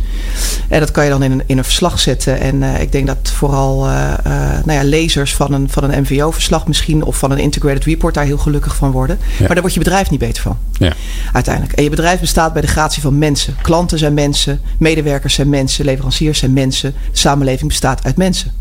[0.68, 2.40] En dat kan je dan in een, in een verslag zetten.
[2.40, 4.12] En eh, ik denk dat vooral eh,
[4.64, 7.02] nou ja, lezers van een, van een MVO-verslag misschien...
[7.02, 9.18] of van een integrated report daar heel gelukkig van worden.
[9.38, 10.58] Maar daar wordt je bedrijf niet beter van.
[10.72, 10.92] Ja.
[11.32, 11.74] Uiteindelijk.
[11.74, 13.56] En je bedrijf bestaat bij de gratie van mensen.
[13.62, 14.60] Klanten zijn mensen.
[14.78, 15.84] Medewerkers zijn mensen.
[15.84, 16.94] Leveranciers zijn mensen.
[17.12, 18.52] De samenleving bestaat uit mensen.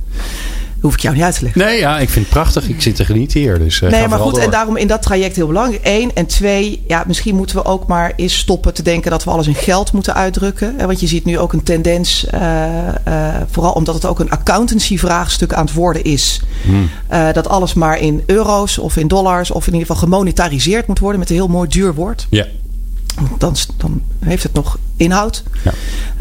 [0.81, 1.61] Hoef ik jou niet uit te leggen.
[1.61, 2.69] Nee, ja, ik vind het prachtig.
[2.69, 3.59] Ik zit te genieten hier.
[3.59, 4.43] Dus, eh, Nee, maar goed, door.
[4.43, 5.81] en daarom in dat traject heel belangrijk.
[5.83, 6.11] Eén.
[6.13, 9.47] En twee, ja, misschien moeten we ook maar eens stoppen te denken dat we alles
[9.47, 10.73] in geld moeten uitdrukken.
[10.77, 14.29] Hè, Want je ziet nu ook een tendens, eh, eh, vooral omdat het ook een
[14.31, 16.41] accountancy-vraagstuk aan het worden is.
[16.63, 16.89] Hmm.
[17.07, 20.99] eh, dat alles maar in euro's of in dollars of in ieder geval gemonetariseerd moet
[20.99, 22.27] worden met een heel mooi duur woord.
[22.29, 22.45] Ja.
[23.37, 25.43] Dan, dan heeft het nog inhoud.
[25.63, 25.73] Ja.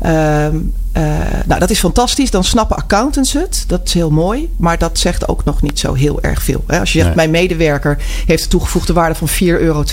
[0.02, 0.56] Ehm,
[0.98, 1.04] eh,
[1.46, 2.30] nou, dat is fantastisch.
[2.30, 3.64] Dan snappen accountants het.
[3.66, 4.50] Dat is heel mooi.
[4.56, 6.64] Maar dat zegt ook nog niet zo heel erg veel.
[6.66, 6.80] Hè?
[6.80, 7.28] Als je zegt, Nee.
[7.28, 9.84] mijn medewerker heeft een toegevoegde waarde van 4,22 euro.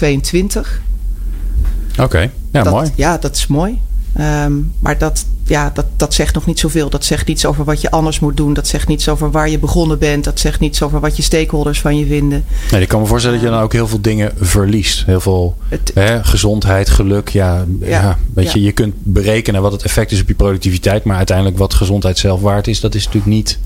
[2.00, 2.20] Oké,
[2.52, 2.92] ja, dat, mooi.
[2.96, 3.82] Ja, dat is mooi.
[4.16, 6.90] Ehm, maar dat, ja, dat, dat zegt nog niet zoveel.
[6.90, 8.54] Dat zegt niets over wat je anders moet doen.
[8.54, 10.24] Dat zegt niets over waar je begonnen bent.
[10.24, 12.46] Dat zegt niets over wat je stakeholders van je vinden.
[12.72, 15.06] Nee, ik kan me voorstellen dat je dan ook heel veel dingen verliest.
[15.06, 17.30] Heel veel Het- hè, gezondheid, geluk.
[17.30, 18.66] Ja, ja, weet je, ja.
[18.66, 21.04] je kunt berekenen wat het effect is op je productiviteit.
[21.04, 23.60] Maar uiteindelijk wat gezondheid zelf waard is, dat is natuurlijk niet.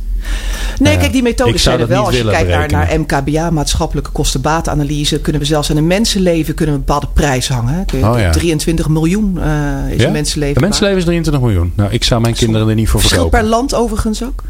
[0.80, 2.06] Nee, kijk, die methodes zijn er wel.
[2.06, 3.00] Als je kijkt naar, naar.
[3.00, 7.86] MKBA, maatschappelijke kostenbaatanalyse, kunnen we zelfs aan een mensenleven kunnen we een bepaalde prijs hangen.
[7.86, 8.30] Kun je- Oh, ja.
[8.32, 9.46] 23 miljoen eh,
[9.92, 10.06] is Ja?
[10.08, 10.56] een mensenleven.
[10.56, 11.74] Een mensenleven is 23 miljoen.
[11.76, 13.40] Nou, ik zou mijn kinderen er niet voor verkopen.
[13.40, 14.44] per land overigens ook.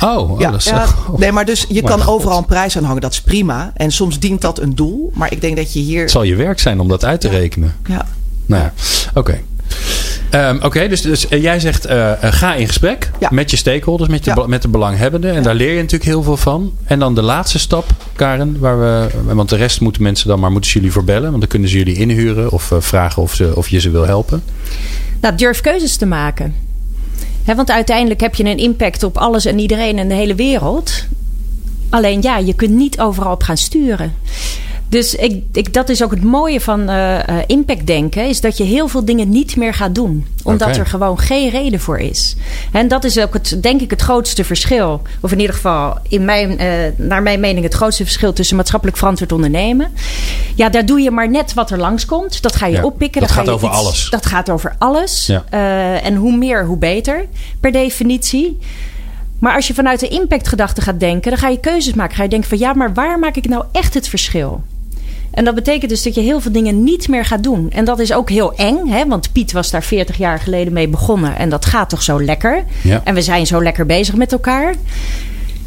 [0.00, 1.18] Oh, oh, ja, dat is ja, oh.
[1.18, 2.14] nee, maar dus je kan God.
[2.14, 3.00] overal een prijs aan hangen.
[3.00, 3.72] Dat is prima.
[3.74, 5.10] En soms dient dat een doel.
[5.14, 6.00] Maar ik denk dat je hier.
[6.00, 7.74] Het zal je werk zijn om dat uit te rekenen.
[7.88, 8.06] Ja,
[8.46, 8.72] Nou ja,
[9.14, 9.40] oké.
[10.34, 13.28] Ehm, Oké, dus, dus eh, jij zegt eh, eh, ga in gesprek Ja.
[13.32, 14.36] met je stakeholders, met, je Ja.
[14.42, 15.34] be- met de belanghebbenden.
[15.34, 16.72] En daar leer je natuurlijk heel veel van.
[16.84, 17.84] En dan de laatste stap,
[18.16, 21.28] Karen, waar we, want de rest moeten mensen dan maar moeten ze jullie voor bellen.
[21.28, 24.42] Want dan kunnen ze jullie inhuren of vragen of, ze, of je ze wil helpen.
[25.20, 26.54] Nou, durf keuzes te maken.
[27.56, 31.04] Want uiteindelijk heb je een impact op alles en iedereen en de hele wereld.
[31.90, 34.14] Alleen ja, je kunt niet overal op gaan sturen.
[34.88, 38.28] Dus ik, ik, dat is ook het mooie van eh, impact denken.
[38.28, 40.26] Is dat je heel veel dingen niet meer gaat doen.
[40.42, 42.36] Omdat er gewoon geen reden voor is.
[42.72, 45.02] En dat is ook het, denk ik het grootste verschil.
[45.20, 48.98] Of in ieder geval in mijn, eh, naar mijn mening het grootste verschil tussen maatschappelijk
[48.98, 49.92] verantwoord ondernemen.
[50.54, 52.42] Ja, daar doe je maar net wat er langskomt.
[52.42, 53.20] Dat ga je Ja, oppikken.
[53.20, 54.06] dat gaat over iets- alles.
[54.10, 55.26] Dat gaat over alles.
[55.26, 55.44] Ja.
[56.00, 57.26] En hoe meer, hoe beter.
[57.60, 58.58] Per definitie.
[59.38, 62.16] Maar als je vanuit de impactgedachte gaat denken, dan ga je keuzes maken.
[62.16, 64.62] Ga je denken van ja, maar waar maak ik nou echt het verschil?
[65.34, 67.70] En dat betekent dus dat je heel veel dingen niet meer gaat doen.
[67.70, 69.06] En dat is ook heel eng, hè?
[69.06, 71.36] want Piet was daar 40 jaar geleden mee begonnen.
[71.36, 72.64] En dat gaat toch zo lekker.
[72.82, 73.00] Ja.
[73.04, 74.74] En we zijn zo lekker bezig met elkaar.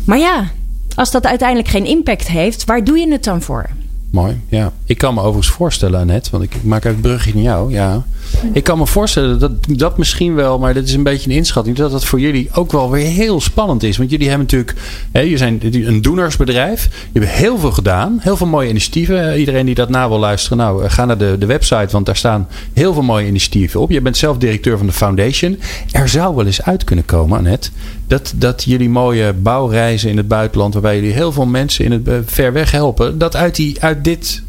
[0.05, 0.47] Maar ja,
[0.95, 3.70] als dat uiteindelijk geen impact heeft, waar doe je het dan voor?
[4.09, 4.72] Mooi, ja.
[4.86, 7.72] Ik kan me overigens voorstellen, Annette, want ik, ik maak even het brugje naar jou.
[7.72, 8.05] Ja.
[8.53, 11.75] Ik kan me voorstellen dat dat misschien wel, maar dat is een beetje een inschatting,
[11.75, 13.97] dat dat voor jullie ook wel weer heel spannend is.
[13.97, 14.75] Want jullie hebben natuurlijk,
[15.11, 16.89] je zijn een doenersbedrijf.
[17.11, 19.31] Je hebt heel veel gedaan, heel veel mooie initiatieven.
[19.31, 22.05] Eh, Iedereen die dat na wil luisteren, nou, eh, ga naar de, de website, want
[22.05, 23.91] daar staan heel veel mooie initiatieven op.
[23.91, 25.59] Je bent zelf directeur van de foundation.
[25.91, 27.69] Er zou wel eens uit kunnen komen, Annette,
[28.07, 32.07] dat, dat jullie mooie bouwreizen in het buitenland, waarbij jullie heel veel mensen in het
[32.07, 34.43] eh, ver weg helpen, dat uit, die, uit dit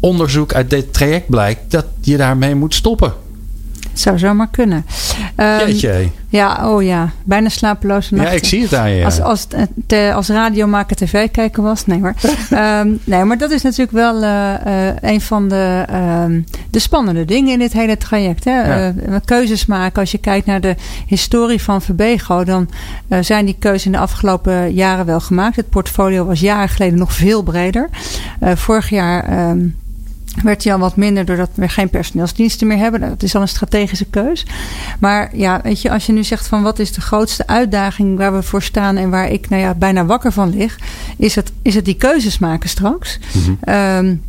[0.00, 3.12] onderzoek, uit dit traject blijkt dat je daarmee moet stoppen.
[4.00, 4.86] Het zou zomaar kunnen.
[5.36, 6.10] Um.
[6.28, 7.10] Ja, oh ja.
[7.24, 8.32] Bijna slapeloze nachten.
[8.32, 9.04] Ja, ik zie het aan je.
[9.04, 9.46] Als, als,
[9.86, 11.86] te, als radiomaker tv kijken was.
[11.86, 12.14] Nee hoor.
[12.52, 16.24] um, nee, maar dat is natuurlijk wel uh, uh, een van de, uh,
[16.70, 18.44] de spannende dingen in dit hele traject.
[18.44, 18.60] Hè?
[18.60, 18.94] Ja.
[19.08, 20.00] Uh, keuzes maken.
[20.00, 20.74] Als je kijkt naar de
[21.06, 22.44] historie van Verbego.
[22.44, 22.68] Dan
[23.20, 25.56] zijn die keuzes in de afgelopen jaren wel gemaakt.
[25.56, 27.88] Het portfolio was jaren geleden nog veel breder.
[28.40, 29.54] vorig jaar...
[30.42, 33.00] Werd hij al wat minder doordat we geen personeelsdiensten meer hebben.
[33.00, 34.46] Dat is al een strategische keus.
[34.98, 38.34] Maar ja, weet je, als je nu zegt van wat is de grootste uitdaging waar
[38.34, 40.78] we voor staan en waar ik nou ja, bijna wakker van lig,
[41.16, 43.18] is het, is het die keuzes maken straks.
[43.32, 43.74] Mm -hmm.
[43.74, 44.22] um,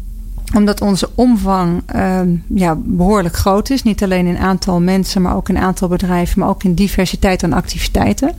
[0.54, 3.84] omdat onze omvang um, ja, behoorlijk groot is.
[3.84, 7.54] Niet alleen in aantal mensen, maar ook in aantal bedrijven, maar ook in diversiteit aan
[7.54, 8.36] activiteiten.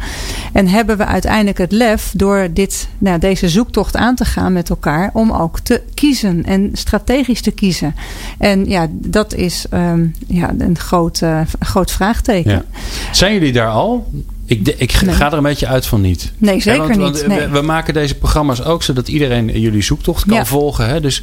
[0.52, 4.70] En hebben we uiteindelijk het lef door dit, nou, deze zoektocht aan te gaan met
[4.70, 7.94] elkaar om ook te kiezen en strategisch te kiezen.
[8.38, 12.50] En ja, dat is um, ja, een groot, uh, groot vraagteken.
[12.50, 12.64] Ja.
[13.12, 14.10] Zijn jullie daar al?
[14.44, 15.14] Ik, ik nee.
[15.14, 16.32] ga er een beetje uit van niet.
[16.38, 17.26] Nee, zeker ja, want, niet.
[17.26, 17.38] Nee.
[17.38, 20.44] we, we, maken deze programma's ook zodat iedereen jullie zoektocht kan Ja.
[20.44, 20.88] volgen.
[20.88, 21.00] Hè?
[21.00, 21.22] Dus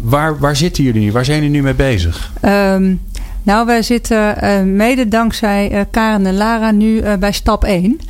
[0.00, 1.12] waar, waar zitten jullie nu?
[1.12, 2.32] Waar zijn jullie nu mee bezig?
[2.44, 3.00] Um,
[3.42, 7.82] nou, wij zitten uh, mede dankzij uh, Karen en Lara nu uh, bij stap 1.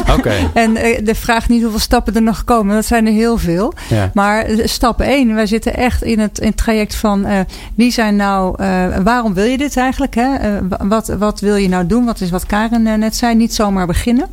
[0.00, 0.12] Oké.
[0.12, 0.50] Okay.
[0.54, 3.72] En de vraag niet hoeveel stappen er nog komen, dat zijn er heel veel.
[3.88, 4.10] Ja.
[4.14, 7.26] Maar stap 1, wij zitten echt in het, in het traject van
[7.74, 8.54] wie zijn nou,
[9.02, 10.14] waarom wil je dit eigenlijk?
[10.14, 10.58] Hè?
[10.88, 12.04] wat, wat wil je nou doen?
[12.04, 13.34] Wat is wat Karen net zei?
[13.34, 14.26] Niet zomaar beginnen.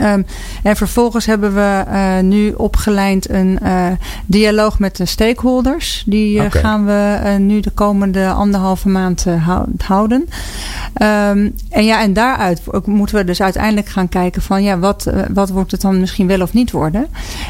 [0.00, 0.26] Um,
[0.62, 3.86] en vervolgens hebben we uh, nu opgeleid een uh,
[4.26, 6.02] dialoog met de stakeholders.
[6.06, 6.58] Die uh, Oké.
[6.58, 10.20] gaan we nu de komende anderhalve maand hou- houden.
[11.02, 15.50] Um, en ja, en daaruit moeten we dus uiteindelijk gaan kijken van ja, wat, wat
[15.50, 17.06] wordt het dan misschien wel of niet worden.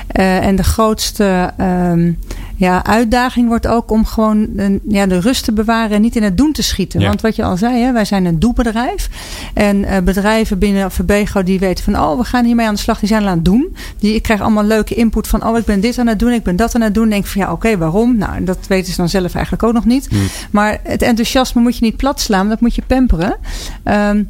[0.07, 2.19] En de grootste um,
[2.63, 4.49] ja, uitdaging wordt ook om gewoon
[4.89, 7.01] ja, de rust te bewaren en niet in het doen te schieten.
[7.01, 7.07] Ja.
[7.07, 9.09] Want wat je al zei, hè, wij zijn een doelbedrijf.
[9.55, 12.99] En uh, bedrijven binnen Verbego die weten van oh, we gaan hiermee aan de slag.
[12.99, 13.77] Die zijn al aan het doen.
[13.99, 16.43] Die, ik krijg allemaal leuke input van oh, ik ben dit aan het doen, ik
[16.43, 17.09] ben dat aan het doen.
[17.09, 18.17] denk van ja, oké, okay, waarom?
[18.17, 20.09] Nou, dat weten ze dan zelf eigenlijk ook nog niet.
[20.09, 20.27] Hmm.
[20.51, 23.37] Maar het enthousiasme moet je niet plat slaan, dat moet je pamperen.
[23.85, 24.29] Um,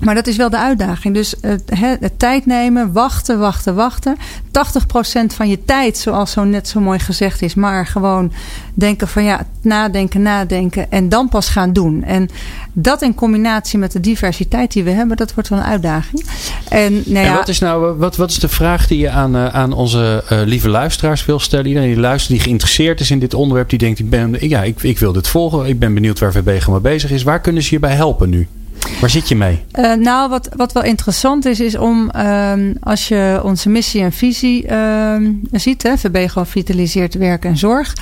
[0.00, 1.14] maar dat is wel de uitdaging.
[1.14, 1.62] Dus het,
[2.00, 4.16] het tijd nemen, wachten, wachten, wachten.
[4.16, 4.20] 80%
[5.26, 7.54] van je tijd, zoals zo net zo mooi gezegd is.
[7.54, 8.32] Maar gewoon
[8.74, 10.90] denken van ja, nadenken, nadenken.
[10.90, 12.04] En dan pas gaan doen.
[12.04, 12.28] En
[12.72, 16.24] dat in combinatie met de diversiteit die we hebben, dat wordt wel een uitdaging.
[16.68, 19.36] En, nou ja, en wat is nou wat, wat is de vraag die je aan,
[19.36, 21.66] uh, aan onze uh, lieve luisteraars wil stellen?
[21.66, 24.82] Iedereen die luistert, die geïnteresseerd is in dit onderwerp, die denkt: ik, ben, ja, ik,
[24.82, 25.66] ik wil dit volgen.
[25.66, 27.22] Ik ben benieuwd waar VB mee bezig is.
[27.22, 28.48] Waar kunnen ze hierbij helpen nu?
[29.00, 29.64] Waar zit je mee?
[29.74, 34.12] Uh, nou, wat, wat wel interessant is, is om um, als je onze missie en
[34.12, 37.94] visie um, ziet, hè, Verbego vitaliseert werk en zorg,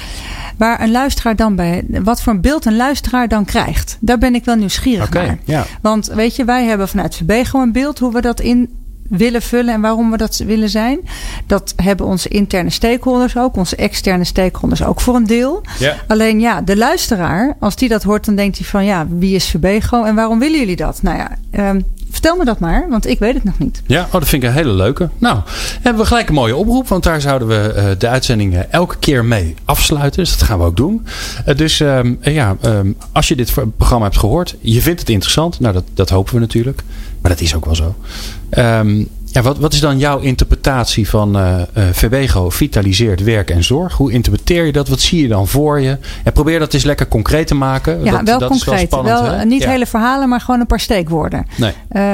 [0.56, 3.96] waar een luisteraar dan bij, wat voor een beeld een luisteraar dan krijgt.
[4.00, 5.38] Daar ben ik wel nieuwsgierig okay, naar.
[5.44, 5.66] Ja.
[5.80, 8.70] Want weet je, wij hebben vanuit Verbego een beeld hoe we dat in
[9.08, 10.98] willen vullen en waarom we dat willen zijn.
[11.46, 15.62] Dat hebben onze interne stakeholders ook, onze externe stakeholders ook voor een deel.
[15.78, 15.96] Ja.
[16.06, 19.46] Alleen ja, de luisteraar, als die dat hoort, dan denkt hij van ja, wie is
[19.46, 21.02] Verbego en waarom willen jullie dat?
[21.02, 21.30] Nou ja,
[21.70, 23.82] um, vertel me dat maar, want ik weet het nog niet.
[23.86, 25.08] Ja, oh, dat vind ik een hele leuke.
[25.18, 25.38] Nou,
[25.82, 29.24] hebben we gelijk een mooie oproep, want daar zouden we uh, de uitzending elke keer
[29.24, 30.22] mee afsluiten.
[30.22, 31.06] Dus dat gaan we ook doen.
[31.48, 35.60] Uh, dus um, ja, um, als je dit programma hebt gehoord, je vindt het interessant.
[35.60, 36.82] Nou, dat, dat hopen we natuurlijk.
[37.20, 37.94] Maar dat is ook wel zo.
[38.50, 43.64] Um, ja, wat, wat is dan jouw interpretatie van uh, uh, Verbego vitaliseert werk en
[43.64, 43.94] zorg?
[43.94, 44.88] Hoe interpreteer je dat?
[44.88, 45.98] Wat zie je dan voor je?
[46.24, 48.04] En probeer dat eens lekker concreet te maken.
[48.04, 48.74] Ja, dat, wel dat concreet.
[48.74, 49.44] Is wel, spannend, wel hè?
[49.44, 49.70] niet ja.
[49.70, 51.46] hele verhalen, maar gewoon een paar steekwoorden.
[51.56, 51.72] Nee.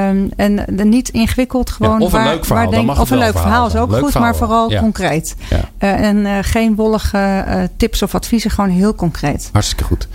[0.09, 1.99] Um, en de, niet ingewikkeld, gewoon.
[1.99, 2.71] Ja, of een waar, leuk verhaal.
[2.71, 4.31] Waar denk, of een leuk verhaal is ook leuk goed, verhaal.
[4.31, 4.81] maar vooral ja.
[4.81, 5.35] concreet.
[5.51, 9.49] Uh, en geen wollige tips of adviezen, gewoon heel concreet.
[9.53, 10.09] Hartstikke goed.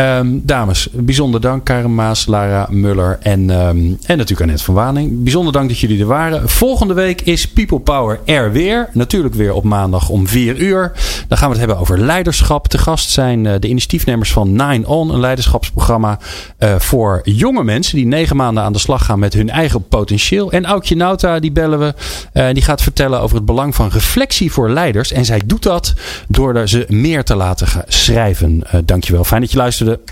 [0.00, 1.64] Um, dames, bijzonder dank.
[1.64, 3.76] Karen Maas, Lara Muller en, um,
[4.06, 5.22] en natuurlijk Annette van Waning.
[5.22, 6.48] Bijzonder dank dat jullie er waren.
[6.48, 8.88] Volgende week is People Power er weer.
[8.92, 10.92] Natuurlijk weer op maandag om 4 uur.
[11.28, 12.68] Dan gaan we het hebben over leiderschap.
[12.68, 15.10] Te gast zijn uh, de initiatiefnemers van Nine On.
[15.10, 16.18] Een leiderschapsprogramma
[16.58, 17.96] uh, voor jonge mensen.
[17.96, 20.52] Die negen maanden aan de slag gaan met hun eigen potentieel.
[20.52, 21.94] En Aukje Nauta, die bellen we.
[22.34, 25.12] Uh, die gaat vertellen over het belang van reflectie voor leiders.
[25.12, 25.94] En zij doet dat
[26.28, 28.62] door ze meer te laten schrijven.
[28.66, 29.24] Uh, dankjewel.
[29.24, 29.56] Fijn dat je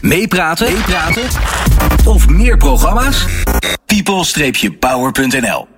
[0.01, 0.73] Meepraten?
[0.73, 1.23] Meepraten?
[2.05, 3.25] Of meer programma's?
[3.87, 5.76] people-power.nl